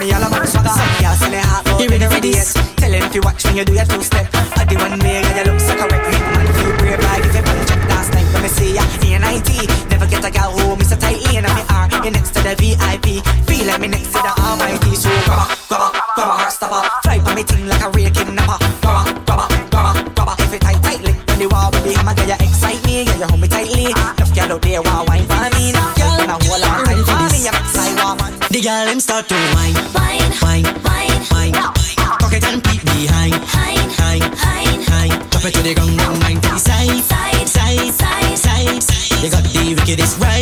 me 0.00 0.12
all 0.12 0.24
of 0.24 0.30
my 0.32 0.44
swagger. 0.48 0.72
Some 0.72 0.94
girl 0.96 1.14
say 1.20 1.30
they 1.30 1.44
hot, 1.44 1.62
but 1.68 1.76
they 1.76 2.08
ready 2.08 2.32
yet. 2.32 2.48
Tell 2.80 2.94
if 2.94 3.14
you 3.14 3.20
watch 3.20 3.44
me, 3.44 3.60
you 3.60 3.64
do 3.64 3.74
your 3.76 3.84
two 3.84 4.02
step. 4.02 4.26
I 4.56 4.64
do 4.64 4.76
one 4.80 4.96
me, 5.04 5.20
girl, 5.20 5.36
you 5.36 5.44
look 5.52 5.60
so 5.60 5.76
correct. 5.76 6.04
Man, 6.08 6.46
if 6.48 6.56
you 6.56 6.72
brave 6.80 7.00
like 7.04 7.24
if 7.28 7.36
you 7.36 7.44
punch 7.44 7.68
check 7.68 7.82
last 7.92 8.10
night 8.16 8.28
let 8.32 8.40
me 8.40 8.48
see 8.48 8.72
ya. 8.74 8.84
A90, 9.04 9.68
never 9.92 10.08
get 10.08 10.24
a 10.24 10.30
girl 10.32 10.50
who 10.56 10.76
miss 10.76 10.88
so 10.88 10.96
tightly 10.96 11.36
and 11.36 11.44
me 11.44 11.62
R. 11.68 11.86
You're 12.00 12.16
next 12.16 12.32
to 12.32 12.40
the 12.40 12.56
VIP, 12.56 13.20
feel 13.44 13.66
like 13.68 13.80
me 13.80 13.88
next 13.92 14.16
to 14.16 14.20
the 14.24 14.32
Almighty. 14.40 14.96
So 14.96 15.12
grabba, 15.28 15.44
grabba, 15.68 15.88
grabba, 16.16 16.34
her 16.40 16.50
stopper. 16.50 16.82
Fly 17.04 17.18
by 17.20 17.34
me 17.36 17.44
ting 17.44 17.68
like 17.68 17.84
a 17.84 17.90
real 17.92 18.10
kidnapper. 18.10 18.56
Grabba, 18.80 19.04
grabba, 19.28 19.46
grabba, 19.68 19.92
grabba. 20.16 20.34
If 20.40 20.54
it 20.56 20.60
tight, 20.64 20.80
tight 20.80 21.02
link 21.04 21.20
on 21.28 21.38
the 21.38 21.46
wall, 21.52 21.70
baby, 21.70 21.92
I'ma 22.00 22.14
get 22.14 22.32
you 22.32 22.38
excite 22.40 22.80
me, 22.88 23.04
get 23.04 23.20
you 23.20 23.28
hold 23.28 23.40
me 23.40 23.48
tightly. 23.48 23.92
Enough 23.92 24.32
girl 24.32 24.52
out 24.56 24.62
there, 24.62 24.80
why 24.80 25.04
wine 25.04 25.26
for 25.28 25.44
me? 25.52 25.70
Enough 25.70 25.92
girl, 26.00 26.16
and 26.24 26.32
a 26.32 26.36
whole 26.40 26.56
lot 26.56 26.80
of 26.80 26.86
time 26.88 27.04
for 27.04 27.20
me. 27.28 27.40
The 28.50 28.60
girl 28.62 28.86
them 28.86 28.98
start 28.98 29.28
to 29.28 29.34
wine. 29.54 29.89
Drop 35.40 35.54
it 35.54 35.56
to 35.56 35.62
the 35.62 35.74
ground, 35.74 36.20
95 36.20 36.60
side, 36.60 37.02
side, 37.02 37.48
side, 37.48 37.94
side, 37.94 38.82
side. 38.82 39.24
You 39.24 39.30
got 39.30 39.42
the 39.42 39.74
wickedest 39.74 40.18
right. 40.18 40.39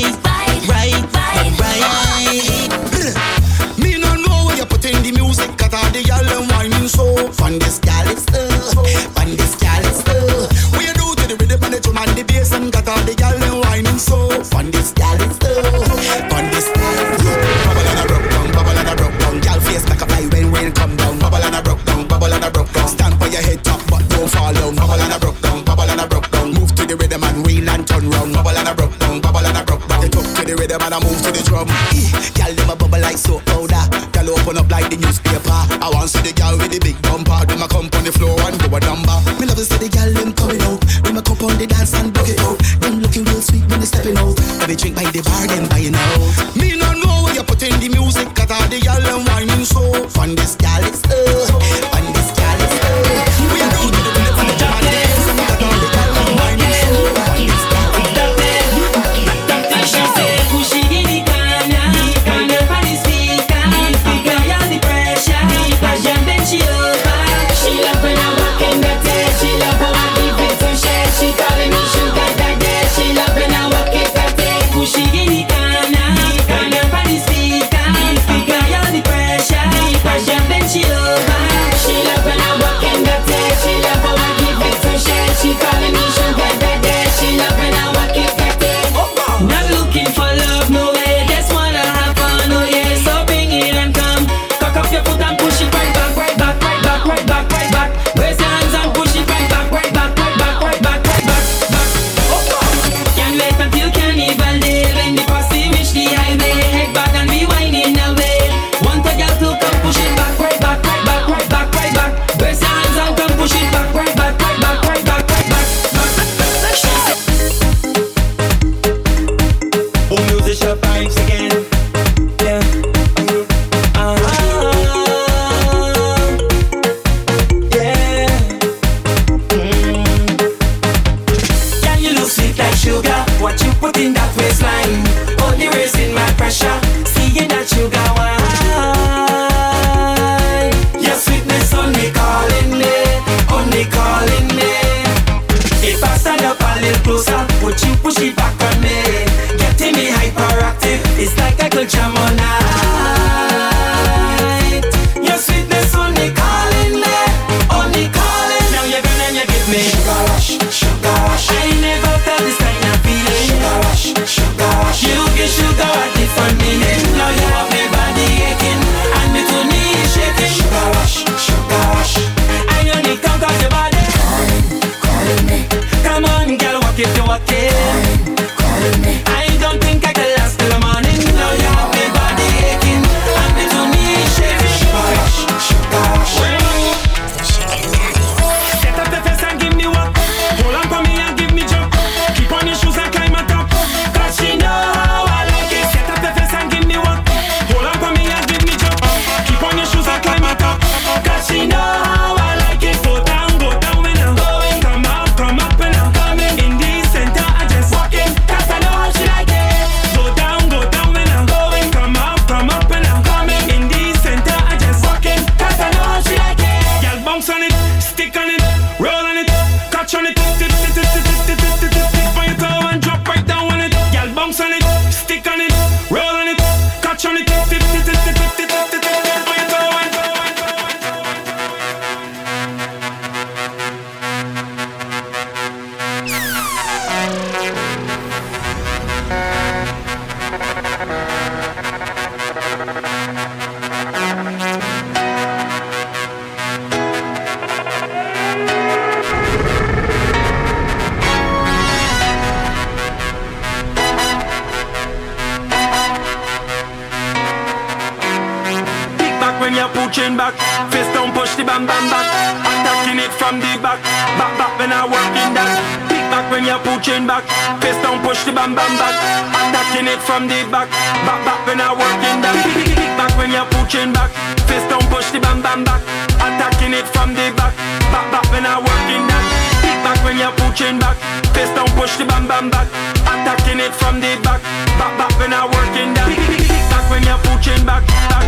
back. 260.39 260.55
Face 260.95 261.11
down, 261.11 261.34
push 261.34 261.59
the 261.59 261.66
bam 261.66 261.82
bam 261.84 262.07
back. 262.07 262.26
Attacking 262.62 263.18
it 263.18 263.34
from 263.34 263.59
the 263.59 263.74
back. 263.82 263.99
Back 264.39 264.55
back 264.55 264.72
when 264.78 264.95
I 264.95 265.03
walk 265.03 265.34
in 265.34 265.51
that. 265.59 265.68
Pick 266.07 266.22
back 266.30 266.47
when 266.55 266.62
you're 266.62 266.78
pushing 266.86 267.26
back. 267.26 267.43
Face 267.82 267.99
down, 268.07 268.22
push 268.22 268.47
the 268.47 268.55
bam 268.55 268.78
bam 268.78 268.95
back. 268.95 269.18
Attacking 269.51 270.07
it 270.07 270.22
from 270.22 270.47
the 270.47 270.62
back. 270.70 270.86
Back 271.26 271.43
back 271.43 271.61
when 271.66 271.82
I 271.82 271.91
walk 271.91 272.22
in 272.22 272.39
that. 272.47 272.55
Pick, 272.70 272.95
back 273.18 273.34
when 273.34 273.51
you're 273.51 273.66
pushing 273.74 274.14
back. 274.14 274.31
Face 274.70 274.86
down, 274.86 275.02
push 275.10 275.28
the 275.35 275.43
bam 275.43 275.59
bam 275.59 275.82
back. 275.82 276.01
Attacking 276.39 276.94
it 276.94 277.06
from 277.10 277.35
the 277.35 277.51
back. 277.59 277.74
Back 278.15 278.31
back 278.31 278.47
when 278.55 278.62
I 278.62 278.78
walk 278.78 279.09
in 279.10 279.27
that. 279.27 279.44
Pick 279.82 279.98
back 280.06 280.19
when 280.23 280.39
you're 280.39 280.55
pushing 280.62 281.02
back. 281.02 281.19
Face 281.51 281.73
down, 281.74 281.90
push 281.98 282.15
the 282.15 282.24
bam 282.24 282.47
bam 282.47 282.70
back. 282.70 282.86
Attacking 283.27 283.82
it 283.82 283.93
from 283.98 284.23
the 284.23 284.39
back. 284.47 284.62
Back 285.02 285.12
back 285.19 285.35
when 285.43 285.51
I 285.51 285.66
work 285.66 285.94
in 285.98 286.15
that. 286.15 286.31
Pick 286.47 286.85
back 286.94 287.05
when 287.10 287.27
you're 287.27 287.43
pushing 287.43 287.82
back. 287.82 288.06
back 288.31 288.48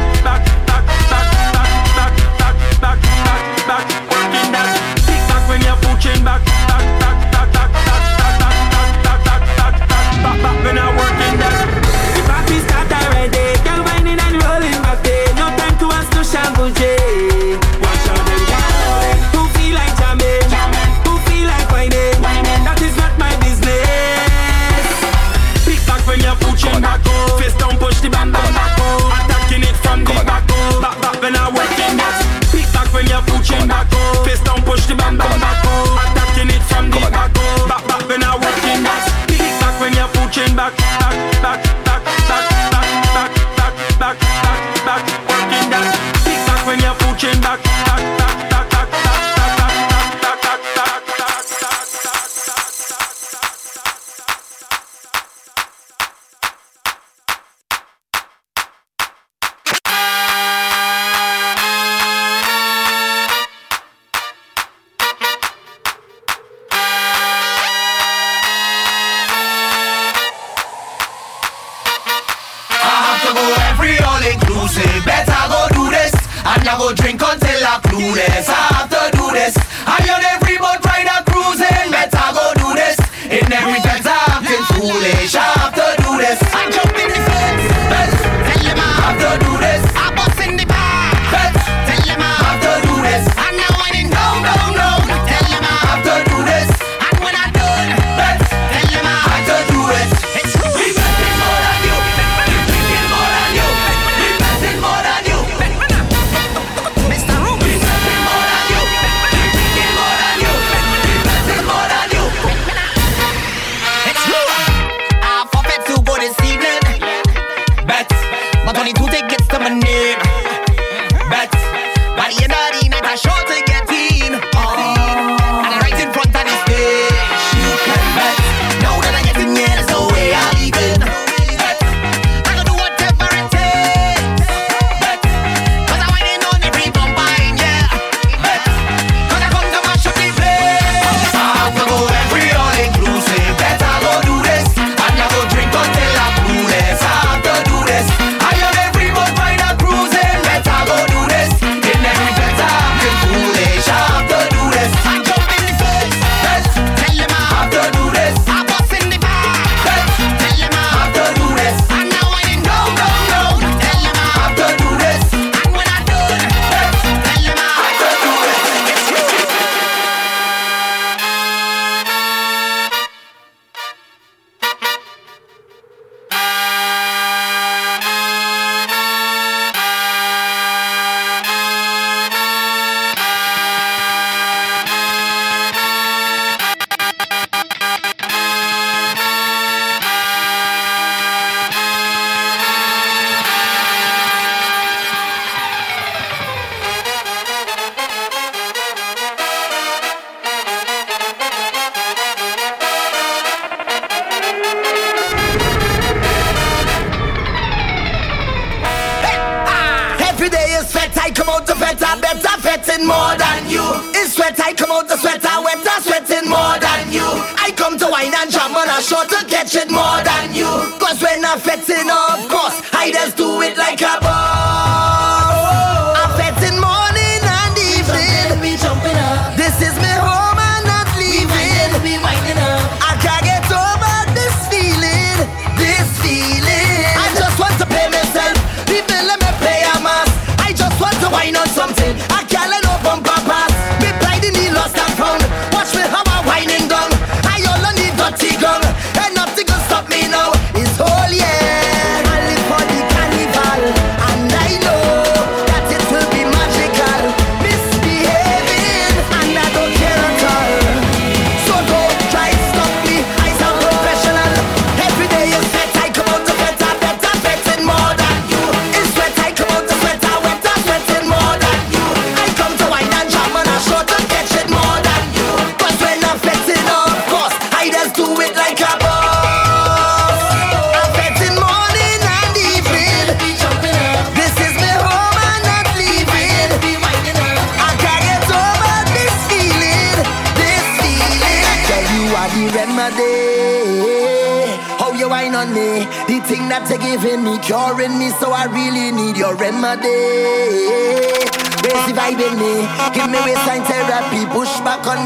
back, 3.70 3.86
that. 4.51 4.68
Tick 5.06 5.22
back 5.30 5.42
when 5.48 5.60
you're 5.62 5.78
pushing 5.86 6.24
back, 6.24 6.42
back, 6.66 6.82
back, 6.98 7.18
back, 7.30 7.48
back, 7.55 7.70
back, 7.86 8.02
back, 8.18 8.34
back, 8.34 8.42
back, 8.42 8.66
back, 8.74 8.98
back, 9.06 9.20
back, 9.22 9.42
back, 9.59 9.74
back, 9.86 10.38
back 10.42 10.59
when 10.64 10.76
I'm 10.78 10.90
working 10.98 11.36
that. 11.38 11.56
The 12.14 12.22
party 12.26 12.56
start 12.66 12.90
already, 12.90 13.47
girl 13.62 13.82
wining 13.86 14.18
and 14.18 14.36
rolling 14.42 14.80
back 14.82 14.98
there. 15.06 15.34
No 15.38 15.47
time 15.55 15.76
to 15.78 15.86
ask 15.94 16.10
no 16.14 16.22
shambles, 16.22 16.74
yeah. 16.80 16.99
came 47.20 47.38
back 47.42 47.69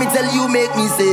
tell 0.05 0.35
you, 0.35 0.49
make 0.49 0.75
me 0.77 0.89
say. 0.89 1.04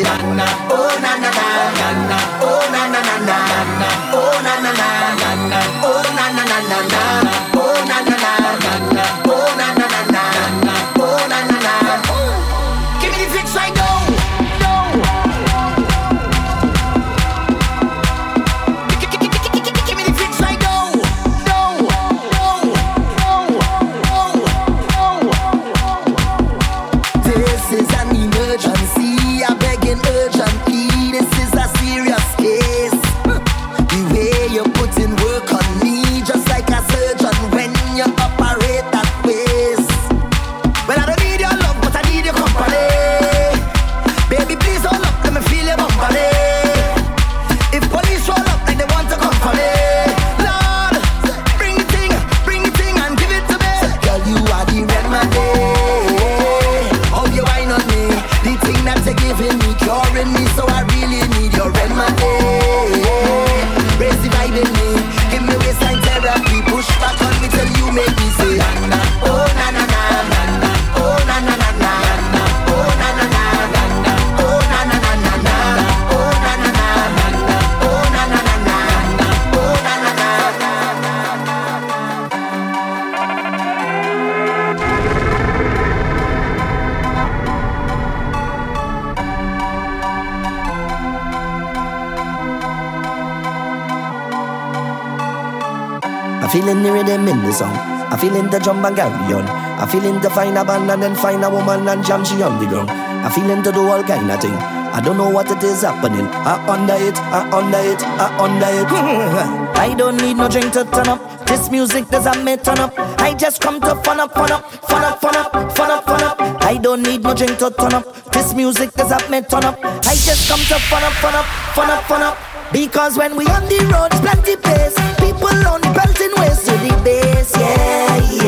and 98.92 98.98
carry 98.98 99.34
on. 99.34 99.46
I 99.80 99.86
feeling 99.86 100.22
to 100.22 100.30
find 100.30 100.58
a 100.58 100.66
band 100.66 100.90
and 100.92 101.02
then 101.02 101.16
find 101.16 101.44
a 101.44 101.50
woman 101.50 101.88
and 101.88 102.06
jam 102.06 102.24
she 102.24 102.42
on 102.42 102.60
the 102.60 102.68
ground. 102.68 102.90
I 102.90 103.30
feeling 103.30 103.64
to 103.64 103.72
do 103.72 103.88
all 103.88 104.04
kind 104.04 104.30
of 104.30 104.40
thing. 104.42 104.54
I 104.54 105.00
don't 105.00 105.18
know 105.18 105.30
what 105.30 105.50
it 105.50 105.64
is 105.64 105.82
happening. 105.82 106.26
I 106.28 106.60
under 106.68 106.96
it, 106.96 107.18
I 107.18 107.50
under 107.52 107.78
it, 107.78 108.02
I 108.04 108.28
under 108.44 108.68
it. 108.68 109.78
I 109.78 109.94
don't 109.96 110.18
need 110.18 110.38
no 110.38 110.50
drink 110.50 110.74
to 110.74 110.84
turn 110.86 111.08
up. 111.08 111.46
This 111.46 111.70
music 111.70 112.08
does 112.10 112.26
a 112.26 112.44
me 112.44 112.58
turn 112.58 112.80
up. 112.80 112.94
I 113.20 113.34
just 113.34 113.62
come 113.62 113.80
to 113.82 113.96
fun 114.04 114.20
up, 114.20 114.34
fun 114.34 114.52
up, 114.52 114.72
fun 114.84 115.04
up, 115.04 115.22
fun 115.22 115.36
up, 115.36 115.76
fun 115.76 115.92
up, 115.92 116.06
fun 116.06 116.24
up. 116.24 116.42
I 116.64 116.78
don't 116.78 117.04
need 117.04 117.24
no 117.24 117.34
drink 117.34 117.58
to 117.60 117.72
turn 117.72 117.94
up. 117.94 118.32
This 118.32 118.54
music 118.54 118.92
does 118.94 119.12
a 119.12 119.30
me 119.30 119.42
turn 119.42 119.64
up. 119.64 119.80
I 119.84 120.16
just 120.16 120.50
come 120.50 120.60
to 120.60 120.80
fun 120.90 121.04
up, 121.04 121.14
fun 121.14 121.36
up, 121.36 121.46
fun 121.76 121.90
up, 121.90 122.04
fun 122.04 122.22
up. 122.22 122.38
Because 122.72 123.18
when 123.18 123.36
we 123.36 123.46
on 123.48 123.64
the 123.66 123.80
road, 123.92 124.12
plenty 124.22 124.56
pace. 124.56 124.96
People 125.20 125.68
on 125.68 125.82
the 125.82 125.92
belting 125.96 126.34
ways 126.40 126.60
to 126.64 126.72
the 126.72 127.02
bass, 127.04 127.54
yeah 127.58 127.81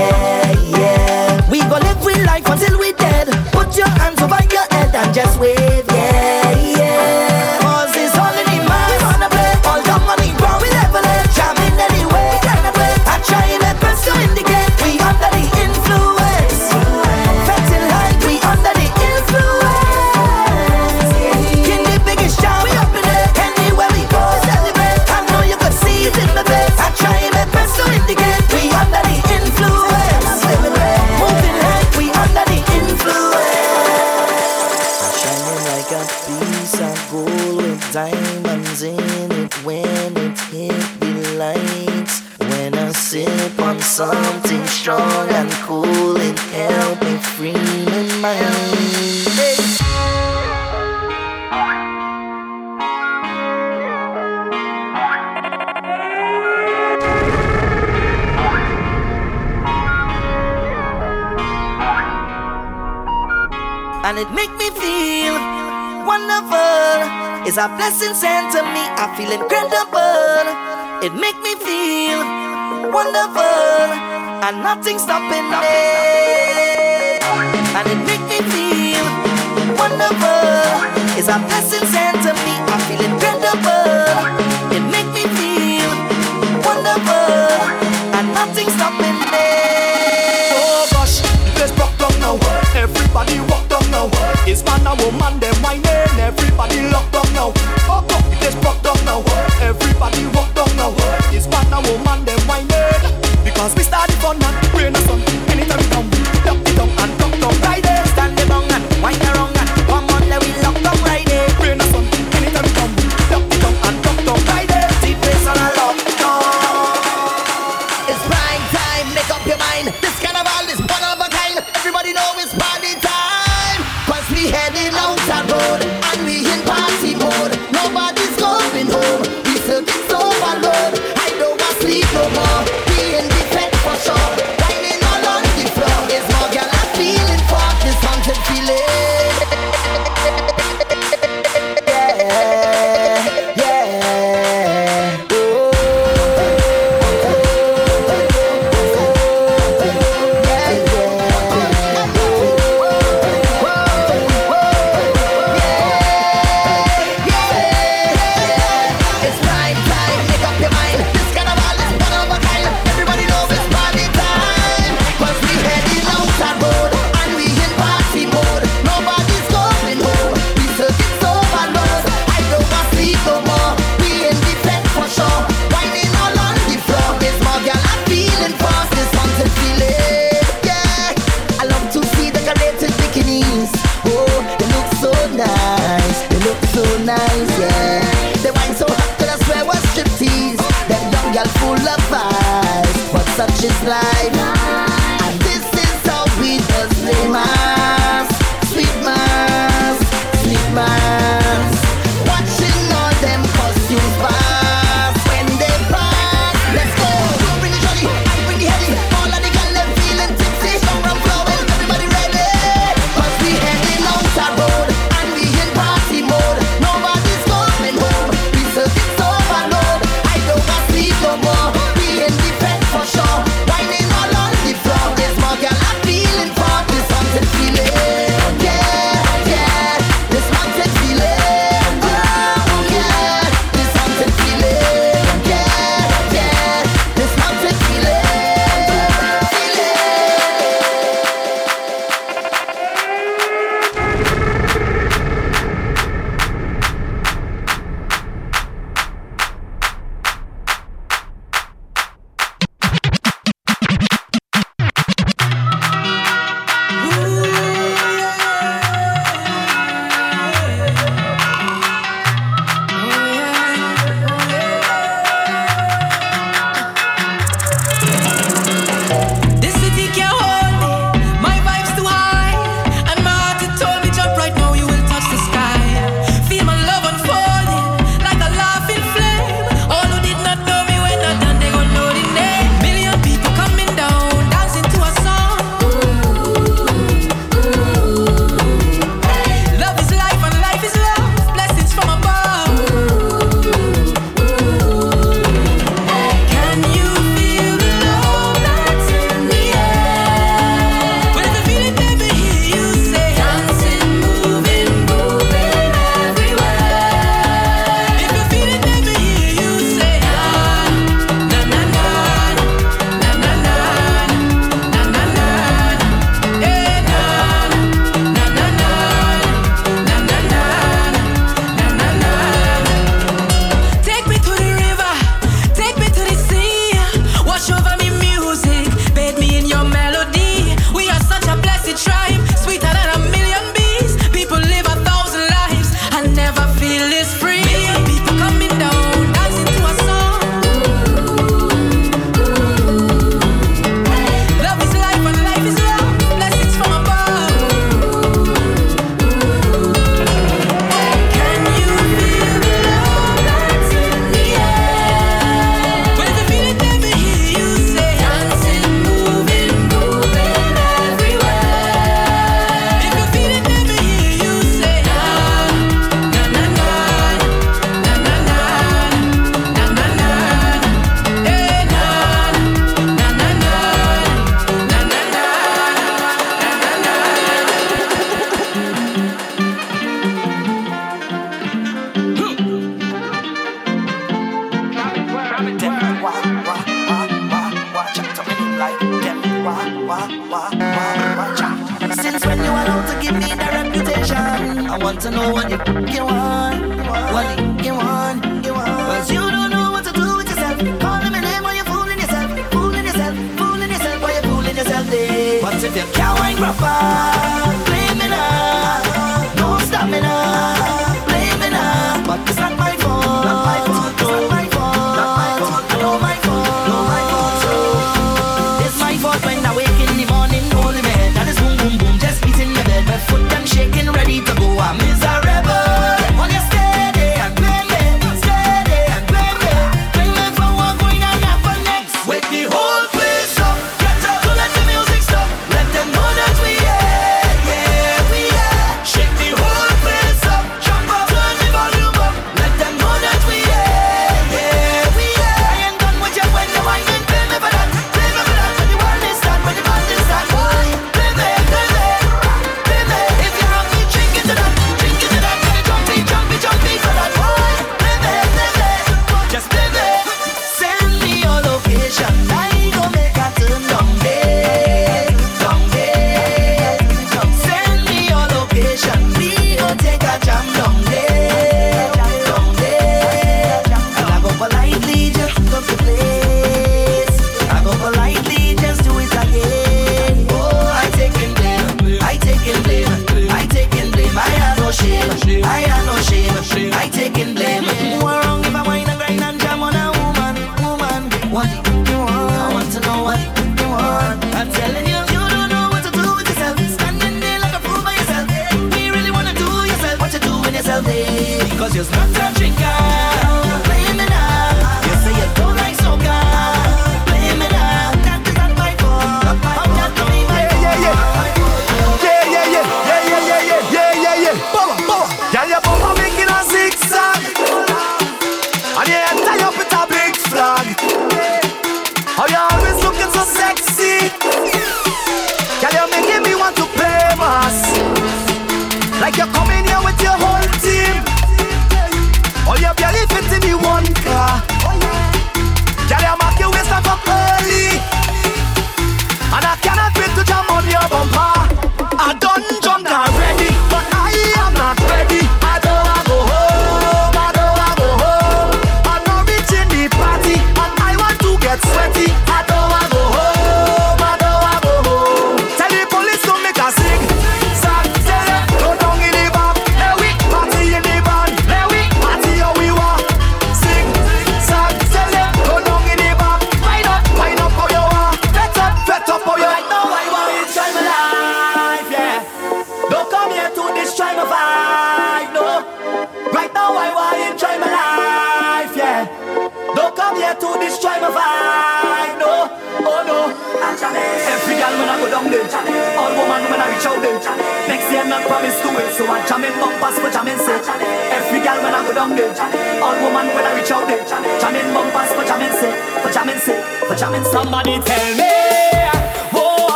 yeah, 0.00 0.52
yeah. 0.78 1.50
We 1.50 1.60
go 1.70 1.76
live 1.86 2.04
with 2.04 2.24
life 2.26 2.46
until 2.46 2.78
we 2.78 2.92
dead. 2.92 3.28
Put 3.52 3.76
your 3.76 3.88
hands 4.00 4.20
over 4.22 4.40
your 4.50 4.66
head 4.74 4.94
and 4.94 5.14
just 5.14 5.38
wave, 5.40 5.84
yeah. 5.88 5.99
is 67.50 67.58
a 67.58 67.66
blessing 67.66 68.14
sent 68.14 68.52
to 68.52 68.62
me. 68.62 68.82
I 68.94 69.10
feel 69.18 69.32
incredible. 69.34 70.46
It 71.02 71.10
make 71.18 71.34
me 71.42 71.58
feel 71.58 72.22
wonderful, 72.94 73.90
and 74.46 74.62
nothing 74.62 75.00
stopping 75.02 75.50
me. 75.50 75.82
And 77.74 77.86
it 77.90 78.00
make 78.06 78.22
me 78.30 78.38
feel 78.54 79.02
wonderful. 79.74 80.62
It's 81.18 81.26
a 81.26 81.42
blessing 81.50 81.82
sent 81.90 82.22
to 82.22 82.32
me. 82.46 82.54
I 82.70 82.76
feel 82.86 83.02
incredible. 83.02 84.14
It 84.70 84.84
make 84.94 85.10
me 85.10 85.26
feel 85.34 85.90
wonderful, 86.62 87.50
and 88.14 88.26
nothing 88.30 88.70
stopping 88.78 89.18
me. 89.26 89.50
Oh 90.54 90.86
gosh, 90.94 91.18
this 91.58 91.74
broke 91.74 91.98
down 91.98 92.14
now. 92.22 92.38
Everybody 92.78 93.42
walk 93.50 93.66
down 93.66 93.90
now. 93.90 94.06
Is 94.46 94.62
man 94.62 94.86
and 94.86 95.00
woman, 95.02 95.40
Dem 95.40 95.56
my 95.60 95.74
name. 95.74 96.14
Everybody 96.30 96.86
locked 96.94 97.10
down 97.10 97.19
now. 97.40 97.52
Fuck 97.88 98.12
up, 98.12 98.24
it 98.32 98.42
is 98.48 98.54
broke 98.56 98.82
down 98.82 99.00
now. 99.04 99.20
Everybody 99.62 100.26
walk 100.34 100.52
down 100.54 100.76
now. 100.76 100.90
This 101.30 101.48
man 101.48 101.72
a 101.72 101.80
woman. 101.88 102.29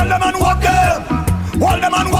Hold 0.00 0.10
them 0.12 0.22
and 0.22 0.40
walk 0.40 0.60
them. 0.62 1.02
Hold 1.60 1.82
them 1.82 1.94
and 1.94 2.12
walk 2.12 2.19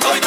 건 0.00 0.23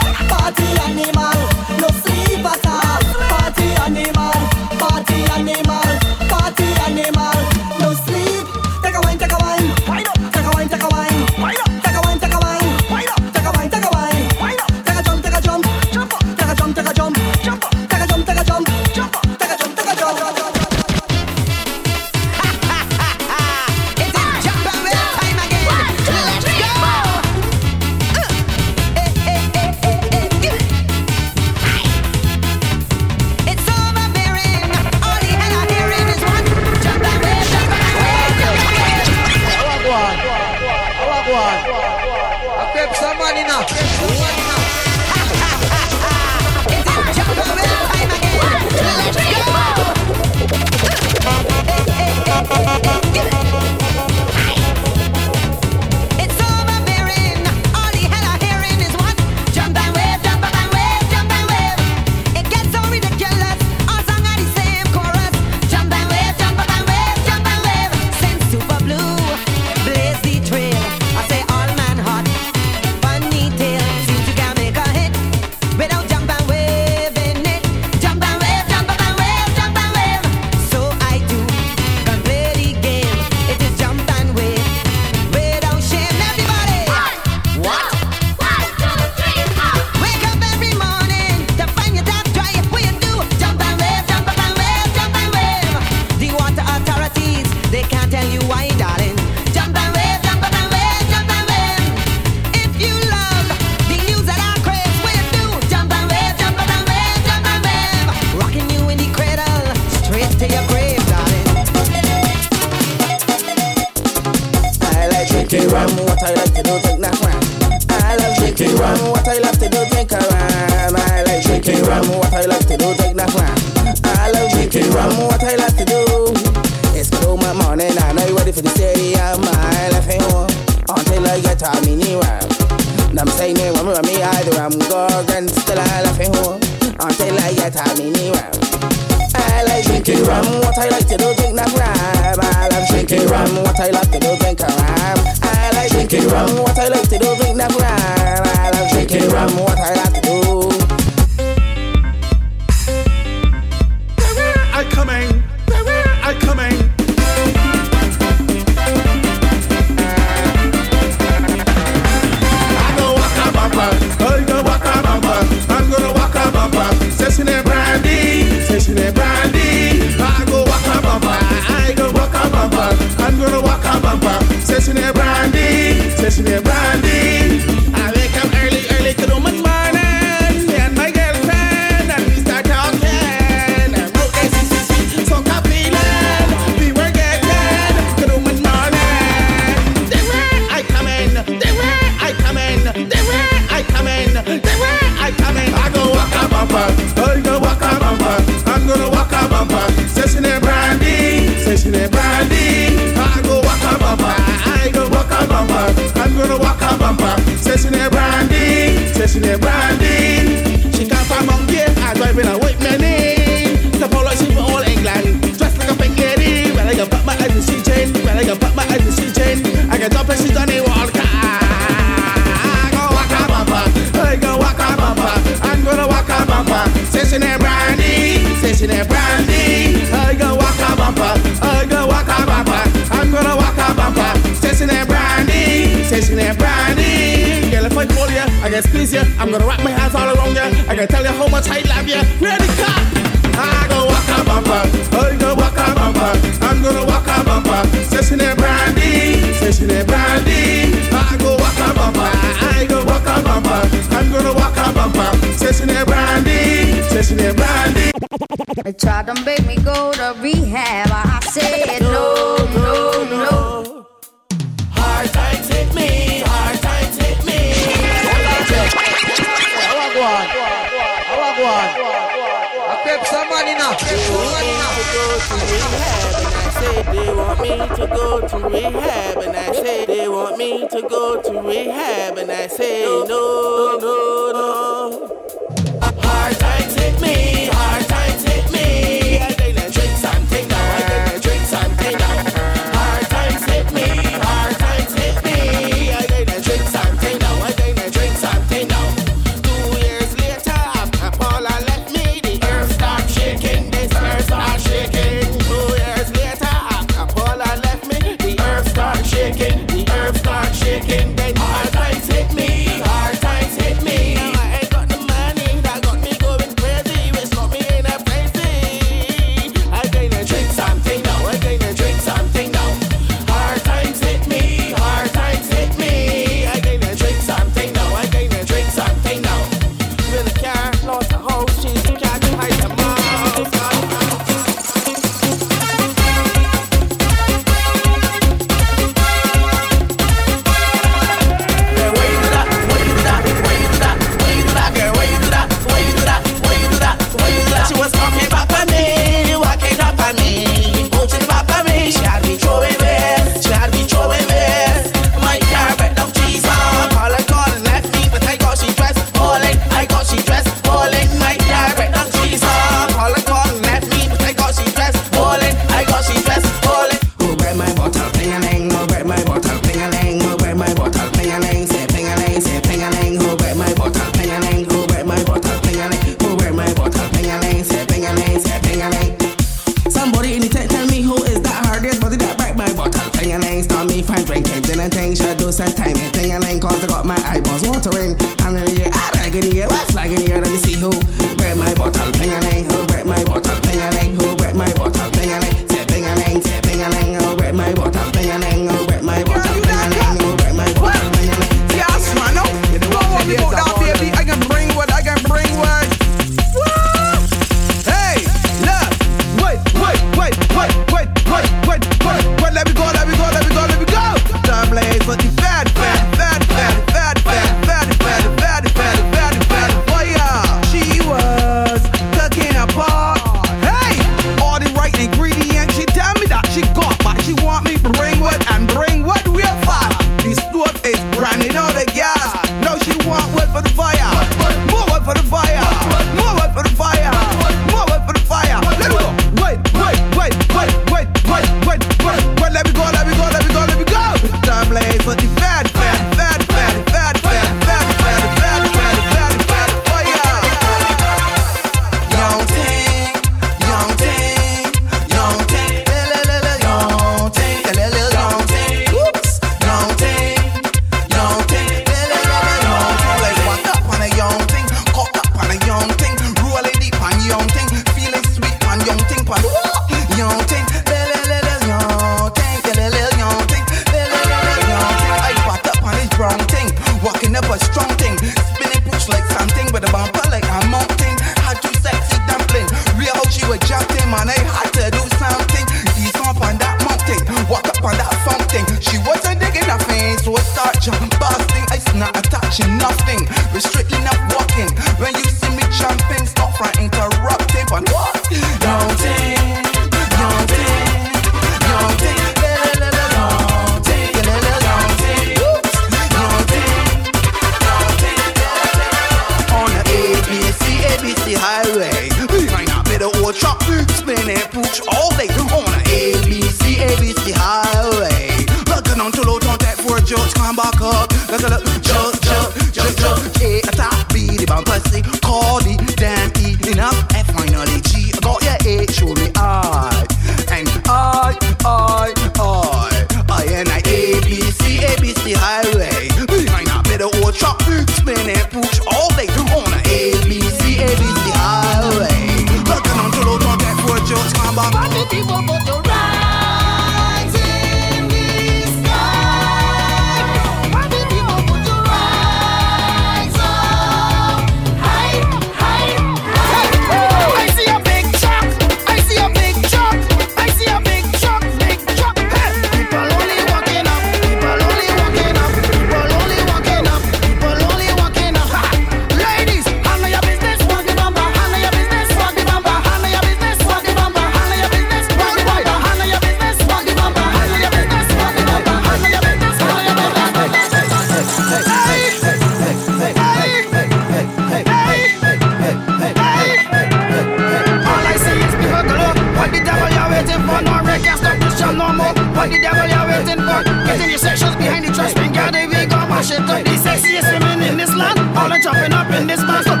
What 592.61 592.69
the 592.69 592.77
devil 592.77 593.09
you're 593.09 593.25
waiting 593.25 593.57
for? 593.57 593.81
Getting 594.05 594.29
your 594.29 594.37
sections 594.37 594.75
behind 594.75 595.03
the 595.03 595.11
trust 595.11 595.35
bin, 595.35 595.51
gotta 595.51 595.81
be 595.89 596.05
gone, 596.05 596.29
wash 596.29 596.51
it 596.51 596.59
up. 596.59 596.83
The 596.85 596.91
sexiest 596.91 597.51
women 597.53 597.81
in 597.81 597.97
this 597.97 598.13
land, 598.13 598.37
all 598.55 598.71
are 598.71 598.77
chopping 598.77 599.13
up 599.13 599.31
in 599.33 599.47
this 599.47 599.61
band. 599.61 600.00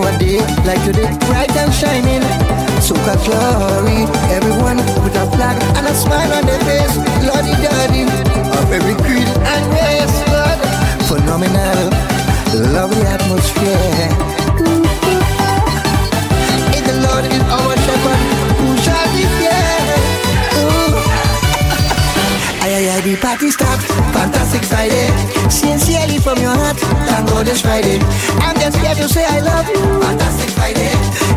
for 0.00 0.18
day, 0.18 0.38
like 0.64 0.82
today, 0.84 1.08
bright 1.28 1.54
and 1.56 1.72
shining. 1.72 2.22
so 2.80 2.94
glory, 3.24 4.00
everyone 4.32 4.78
with 5.04 5.22
a 5.22 5.26
flag 5.36 5.56
and 5.76 5.86
a 5.86 5.94
smile 5.94 6.32
on 6.32 6.44
their 6.46 6.60
face. 6.60 6.96
Lordy 7.26 7.54
daddy, 7.64 8.04
of 8.58 8.72
every 8.72 8.96
creed 9.04 9.28
and 9.52 9.64
race, 9.76 10.16
Lord. 10.32 10.58
Phenomenal, 11.08 11.90
lovely 12.72 13.02
atmosphere. 13.02 14.49
party 23.20 23.50
start, 23.50 23.80
fantastic 24.16 24.64
Friday. 24.64 25.06
Sincerely 25.50 26.18
from 26.18 26.38
your 26.38 26.56
heart, 26.56 26.76
thank 27.06 27.28
God 27.28 27.48
it's 27.48 27.60
Friday. 27.60 28.00
I'm 28.40 28.56
just 28.56 28.76
here 28.78 28.94
to 28.94 29.08
say 29.08 29.24
I 29.24 29.40
love 29.40 29.68
you, 29.68 29.80
fantastic 30.00 30.50
Friday. 30.56 30.90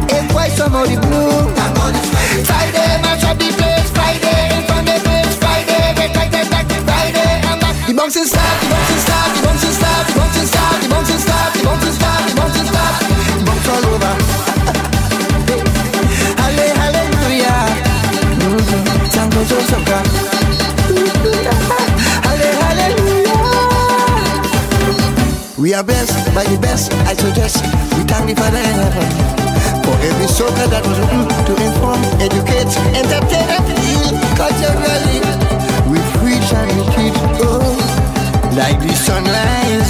If 0.08 0.34
white 0.34 0.52
some 0.52 0.74
of 0.74 0.88
the 0.88 0.96
blue, 0.96 1.32
thank 1.54 1.76
God 1.76 1.94
it's 1.96 2.10
Friday. 2.10 2.44
Friday, 2.48 2.90
match 3.04 3.24
up 3.28 3.38
the 3.38 3.50
place, 3.60 3.90
Friday, 3.92 4.40
in 4.56 4.64
front 4.64 4.88
of 4.88 4.96
the 4.96 5.04
place, 5.04 5.36
Friday, 5.36 5.84
get 6.00 6.14
back, 6.16 6.32
get 6.32 6.48
back, 6.50 6.68
Friday. 6.72 7.32
I'm 7.52 7.60
back. 7.60 7.76
The 7.88 7.94
bouncing 7.94 8.26
start, 8.26 8.56
the 8.64 8.68
bouncing 8.72 9.02
start, 9.04 9.30
the 9.36 9.42
bouncing 9.44 9.76
start, 9.76 10.04
the 10.08 10.14
bouncing 10.16 10.48
start, 10.48 10.76
the 10.82 10.88
bouncing 10.88 11.20
start, 11.20 11.54
the 11.54 11.64
bouncing 11.64 11.94
start. 11.94 12.03
We 25.74 25.80
are 25.80 25.84
blessed 25.84 26.36
by 26.36 26.44
the 26.44 26.60
best, 26.62 26.94
I 27.10 27.16
suggest. 27.16 27.64
We 27.98 28.06
thank 28.06 28.30
the 28.30 28.36
Father 28.38 28.62
for 29.82 29.98
every 30.06 30.30
soca 30.30 30.70
that 30.70 30.86
was 30.86 31.00
written 31.02 31.26
to 31.26 31.54
inform, 31.66 31.98
educate, 32.22 32.70
entertain, 32.94 33.58
culturally. 34.38 35.18
We 35.90 35.98
preach 36.22 36.46
and 36.54 36.70
we 36.78 36.86
teach, 36.94 37.18
oh, 37.42 37.74
like 38.54 38.78
the 38.86 38.94
sunrise. 38.94 39.90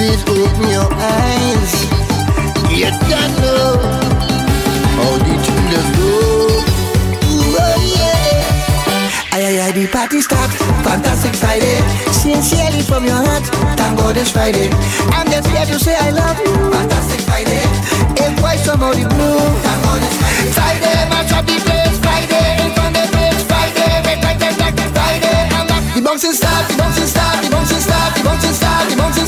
Please 0.00 0.24
open 0.32 0.70
your 0.72 0.88
eyes. 0.96 1.72
You 2.72 2.88
don't 2.88 3.34
know 3.44 3.76
how 4.96 5.12
the 5.12 5.34
tuners 5.44 5.88
go. 5.98 6.37
Friday 9.68 9.86
party 9.86 10.20
start, 10.22 10.48
fantastic 10.80 11.36
Friday. 11.36 11.76
Sincerely 12.08 12.80
from 12.80 13.04
your 13.04 13.20
heart, 13.20 13.44
thank 13.76 14.00
God 14.00 14.16
Friday. 14.32 14.72
I'm 15.12 15.28
just 15.28 15.46
here 15.52 15.66
to 15.66 15.78
say 15.78 15.92
I 15.94 16.08
love 16.08 16.40
you, 16.40 16.56
fantastic 16.72 17.20
Friday. 17.28 17.60
If 18.16 18.32
voice 18.40 18.64
from 18.64 18.80
out 18.80 18.96
the 18.96 19.04
blue, 19.04 19.36
thank 19.60 19.80
God 19.84 20.00
Friday. 20.00 20.52
Friday, 20.56 20.96
match 21.12 21.32
up 21.36 21.44
the 21.44 21.60
place, 21.60 22.00
Friday, 22.00 22.64
in 22.64 22.72
front 22.72 22.96
of 22.96 23.04
the 23.04 23.12
place, 23.12 23.44
Friday, 23.44 23.92
red, 24.08 24.24
red, 24.24 24.40
red, 24.40 24.56
red, 24.56 24.90
Friday. 24.96 25.36
I'm 25.52 25.66
back. 25.68 25.84
The 25.92 26.00
bouncing 26.00 26.32
start, 26.32 26.64
the 26.64 26.74
bouncing 26.80 27.04
start, 27.12 27.44
the 27.44 27.50
bouncing 27.52 27.84
start, 27.84 28.10
the 28.16 28.24
bouncing 28.24 28.56
start, 28.56 28.88
the 28.88 28.96
bouncing 28.96 29.27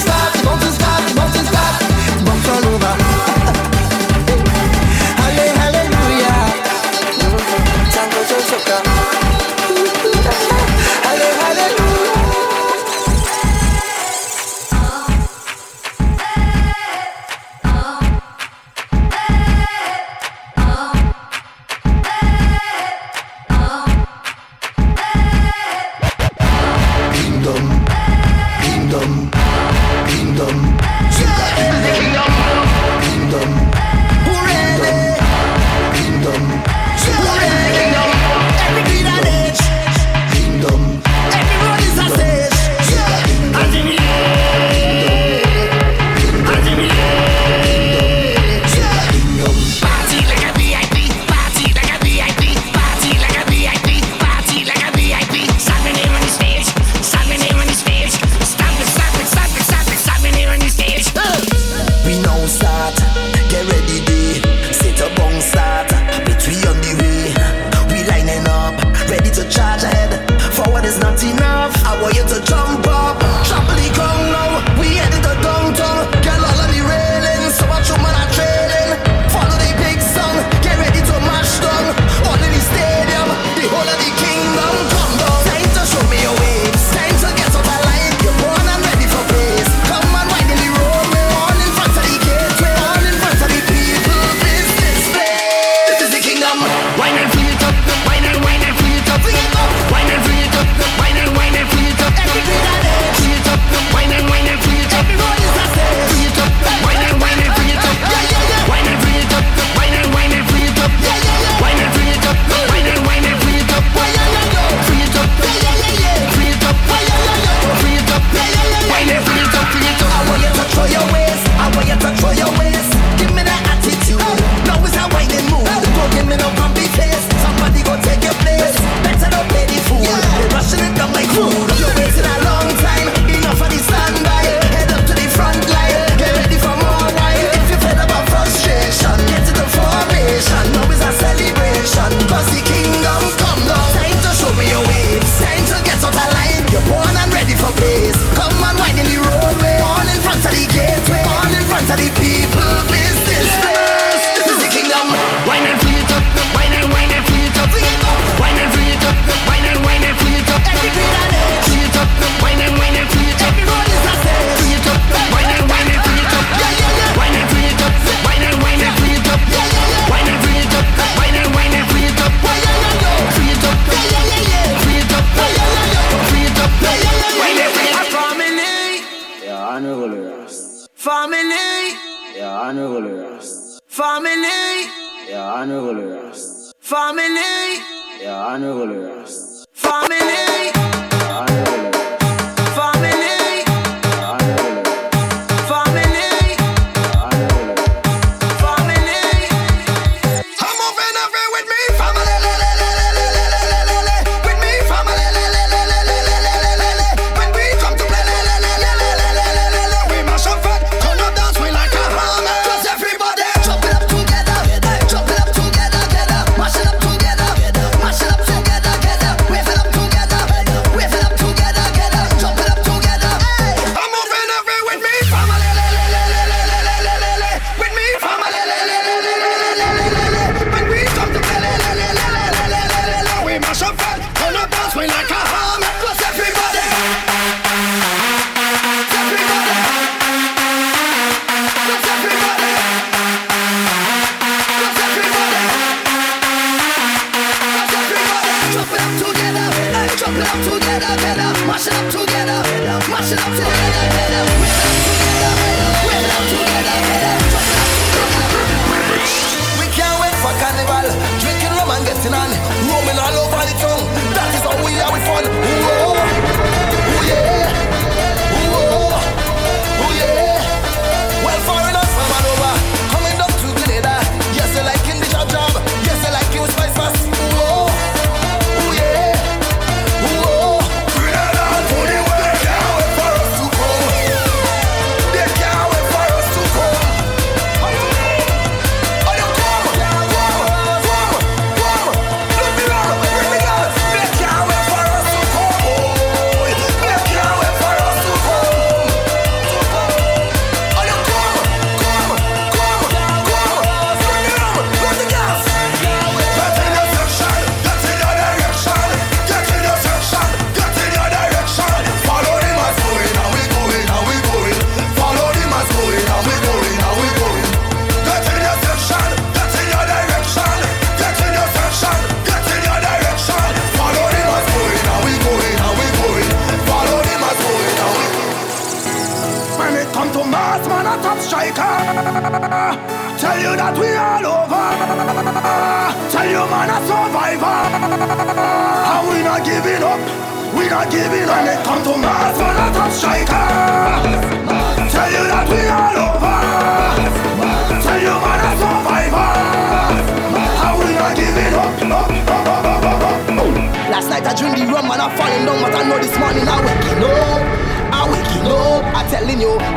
Family. 184.01 184.89
Yeah, 185.29 185.53
I 185.53 185.67
know 185.67 185.93
who 185.93 186.01
the 186.01 186.23
rest. 186.23 186.73
Family. 186.81 187.85
Yeah, 188.19 188.47
I 188.47 188.57
know 188.57 188.73
who 188.79 188.95
the 188.95 188.99
rest. 189.15 189.67
Family. 189.75 190.17
Yeah, 190.17 191.41
I 191.41 191.47
know 191.51 191.65
who 191.65 191.77
the 191.77 191.83
rest. 191.83 192.00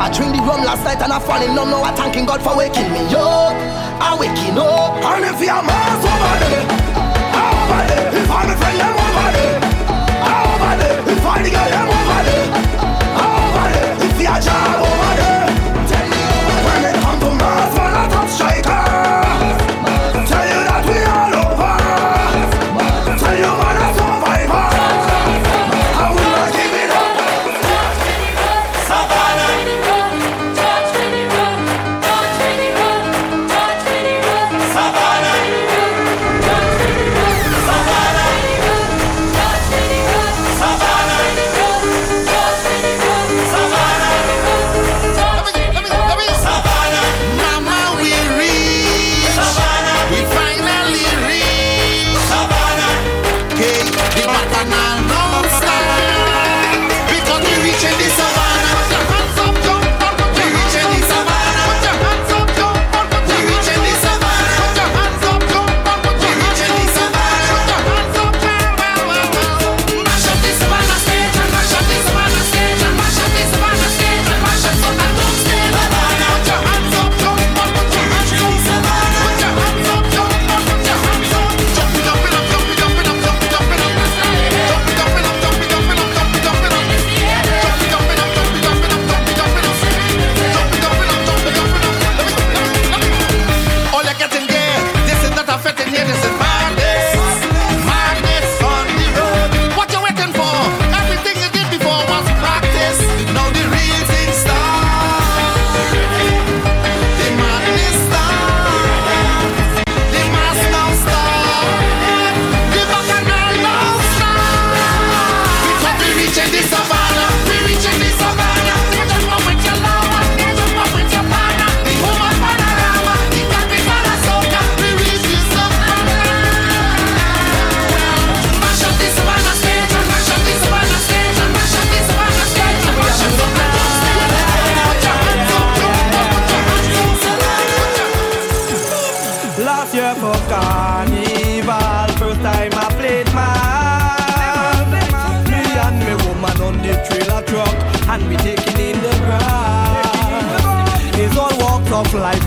I 0.00 0.10
drink 0.10 0.36
the 0.36 0.42
rum 0.42 0.64
last 0.64 0.84
night 0.84 1.00
and 1.02 1.12
I 1.12 1.18
fall 1.18 1.42
in 1.42 1.54
love. 1.54 1.68
Now 1.68 1.82
I'm 1.82 1.94
thanking 1.94 2.26
God 2.26 2.42
for 2.42 2.56
waking 2.56 2.90
me 2.92 3.02
up. 3.14 3.54
I'm 4.02 4.18
waking 4.18 4.58
up. 4.58 4.98
And 5.02 5.24
if 5.24 5.40
you're 5.40 5.62
mad 5.62 6.02
over 6.02 6.36
there, 6.42 6.66
over 7.34 7.82
there. 7.88 8.22
If 8.22 8.30
I'm 8.30 8.50
a 8.50 8.56
friend, 8.56 8.80
I'm 8.82 8.96
over 9.04 9.30
there. 9.36 9.58
Over 10.34 10.74
there. 10.80 10.98
If 11.12 11.24
I'm 11.24 11.42
the 11.42 11.50
girl, 11.50 11.72
I'm 11.78 11.88
over 11.94 12.22
there. 12.26 12.48
Over 13.22 13.66
there. 13.72 13.92
If 14.06 14.20
you're 14.20 14.34
a 14.34 14.40
job, 14.42 14.82
over 14.82 15.14
there. 15.20 15.63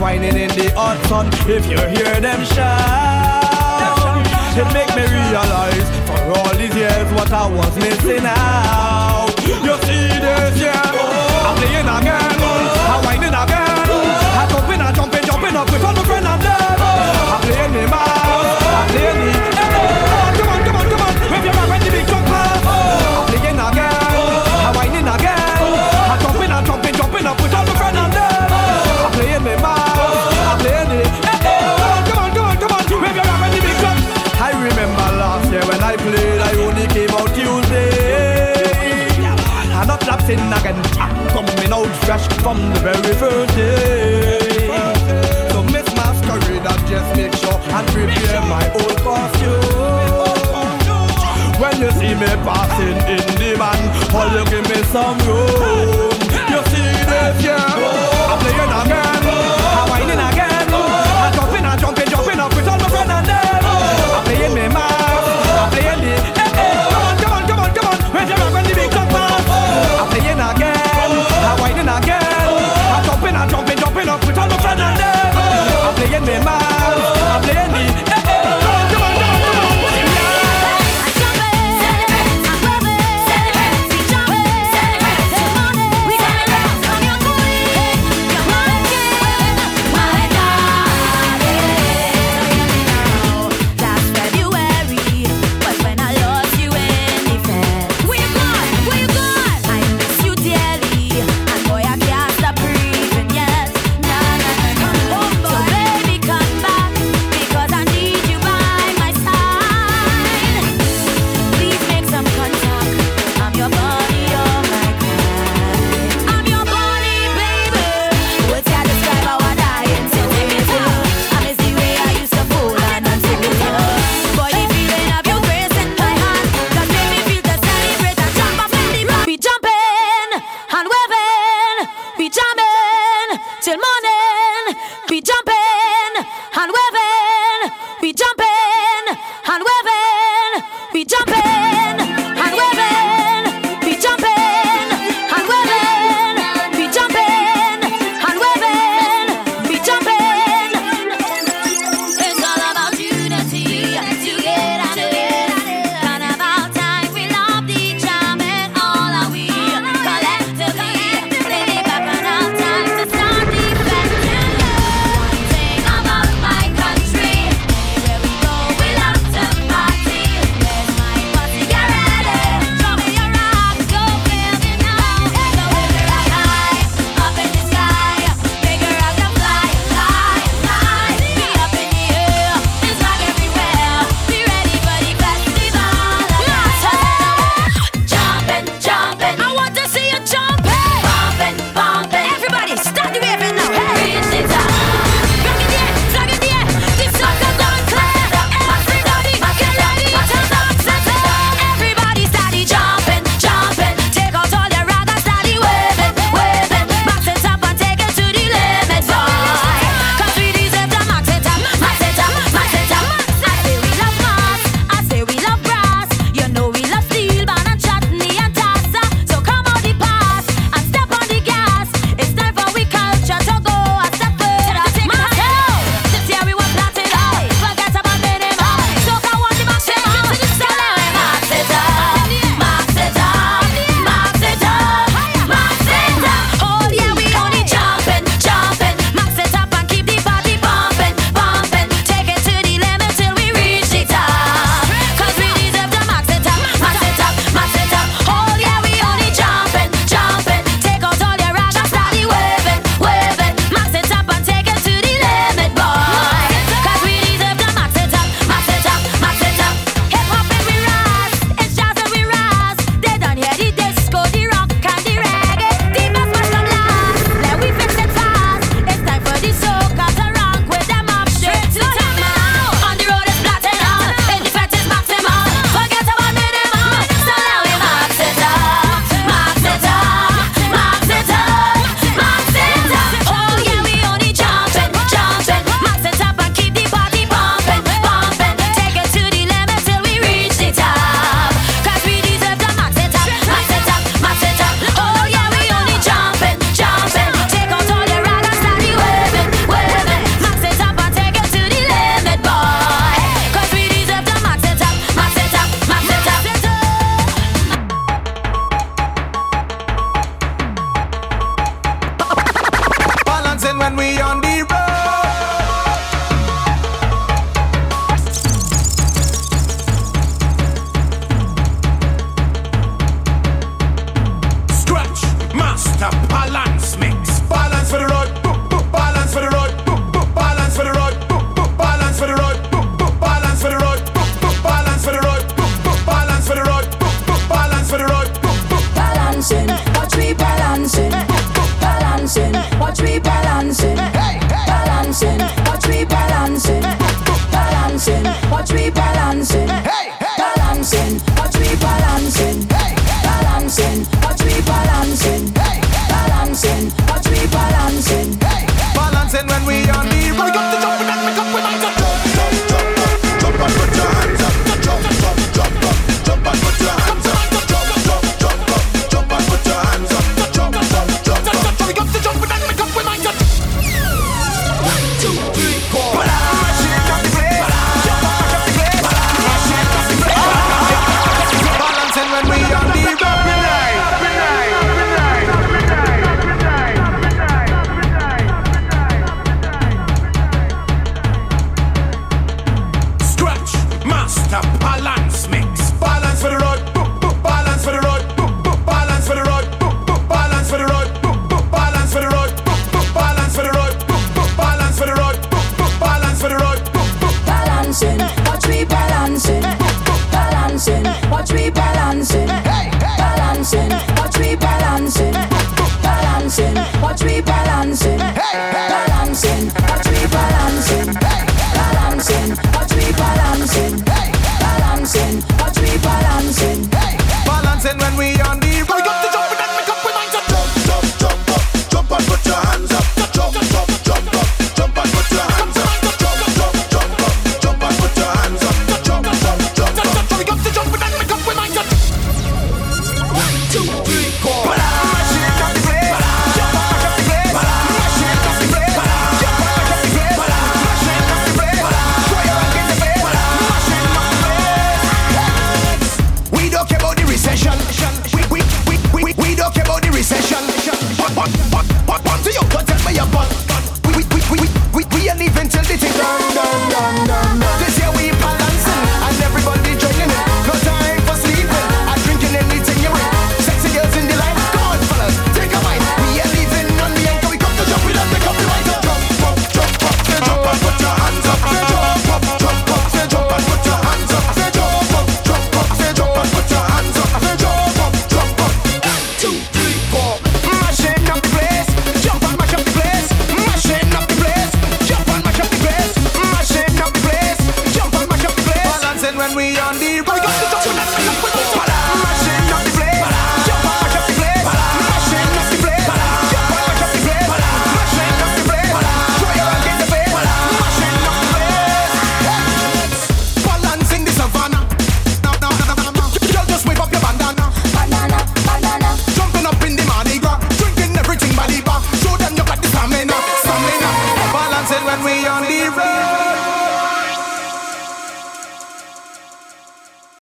wining 0.07 0.37
in 0.37 0.47
the 0.55 0.71
hot 0.71 0.97
sun. 1.09 1.27
If 1.51 1.67
you 1.67 1.79
hear 1.95 2.15
them 2.21 2.41
shout, 2.55 4.23
it 4.55 4.67
make 4.71 4.87
me 4.95 5.03
realize 5.03 5.87
for 6.07 6.19
all 6.31 6.53
these 6.55 6.73
years 6.73 7.07
what 7.11 7.29
I 7.29 7.45
was 7.57 7.75
missing 7.75 8.23
out. 8.23 9.35
You 9.67 9.75
see 9.83 10.07
this, 10.23 10.55
yeah. 10.63 10.79
I'm 11.47 11.55
playing 11.59 11.91
again, 11.97 12.39
I'm 12.93 12.99
wining 13.03 13.35
again, 13.43 13.87
I'm 14.39 14.47
jumping, 14.47 14.81
I'm 14.81 14.95
jumping, 14.95 15.23
jumping 15.27 15.55
up 15.59 15.69
with 15.71 15.83
all 15.83 15.93
my 15.99 16.03
friends 16.07 16.25
I'm. 16.25 16.39
I'm 17.33 17.41
playing 17.43 17.73
me 17.75 17.83
man, 17.91 18.47
I'm 18.79 18.87
playing 18.87 19.51
me. 19.51 19.56
sin 40.27 40.51
again. 40.51 40.75
I'm 40.99 41.15
ah, 41.15 41.29
coming 41.31 41.71
out 41.71 41.87
fresh 42.03 42.27
from 42.43 42.57
the 42.73 42.79
very 42.81 43.13
first 43.15 43.55
day. 43.55 44.67
So 45.51 45.63
Miss 45.73 45.87
Masquerade, 45.95 46.67
I 46.67 46.75
just 46.91 47.09
make 47.15 47.33
sure 47.41 47.57
and 47.77 47.87
prepare 47.95 48.41
my 48.55 48.65
old 48.79 48.97
costume. 49.07 50.17
When 51.61 51.75
you 51.81 51.91
see 51.99 52.13
me 52.21 52.31
passing 52.47 52.99
in 53.15 53.25
the 53.39 53.55
van, 53.61 53.79
all 54.13 54.29
you 54.35 54.43
give 54.51 54.67
me 54.69 54.83
some 54.91 55.17
room. 55.27 56.06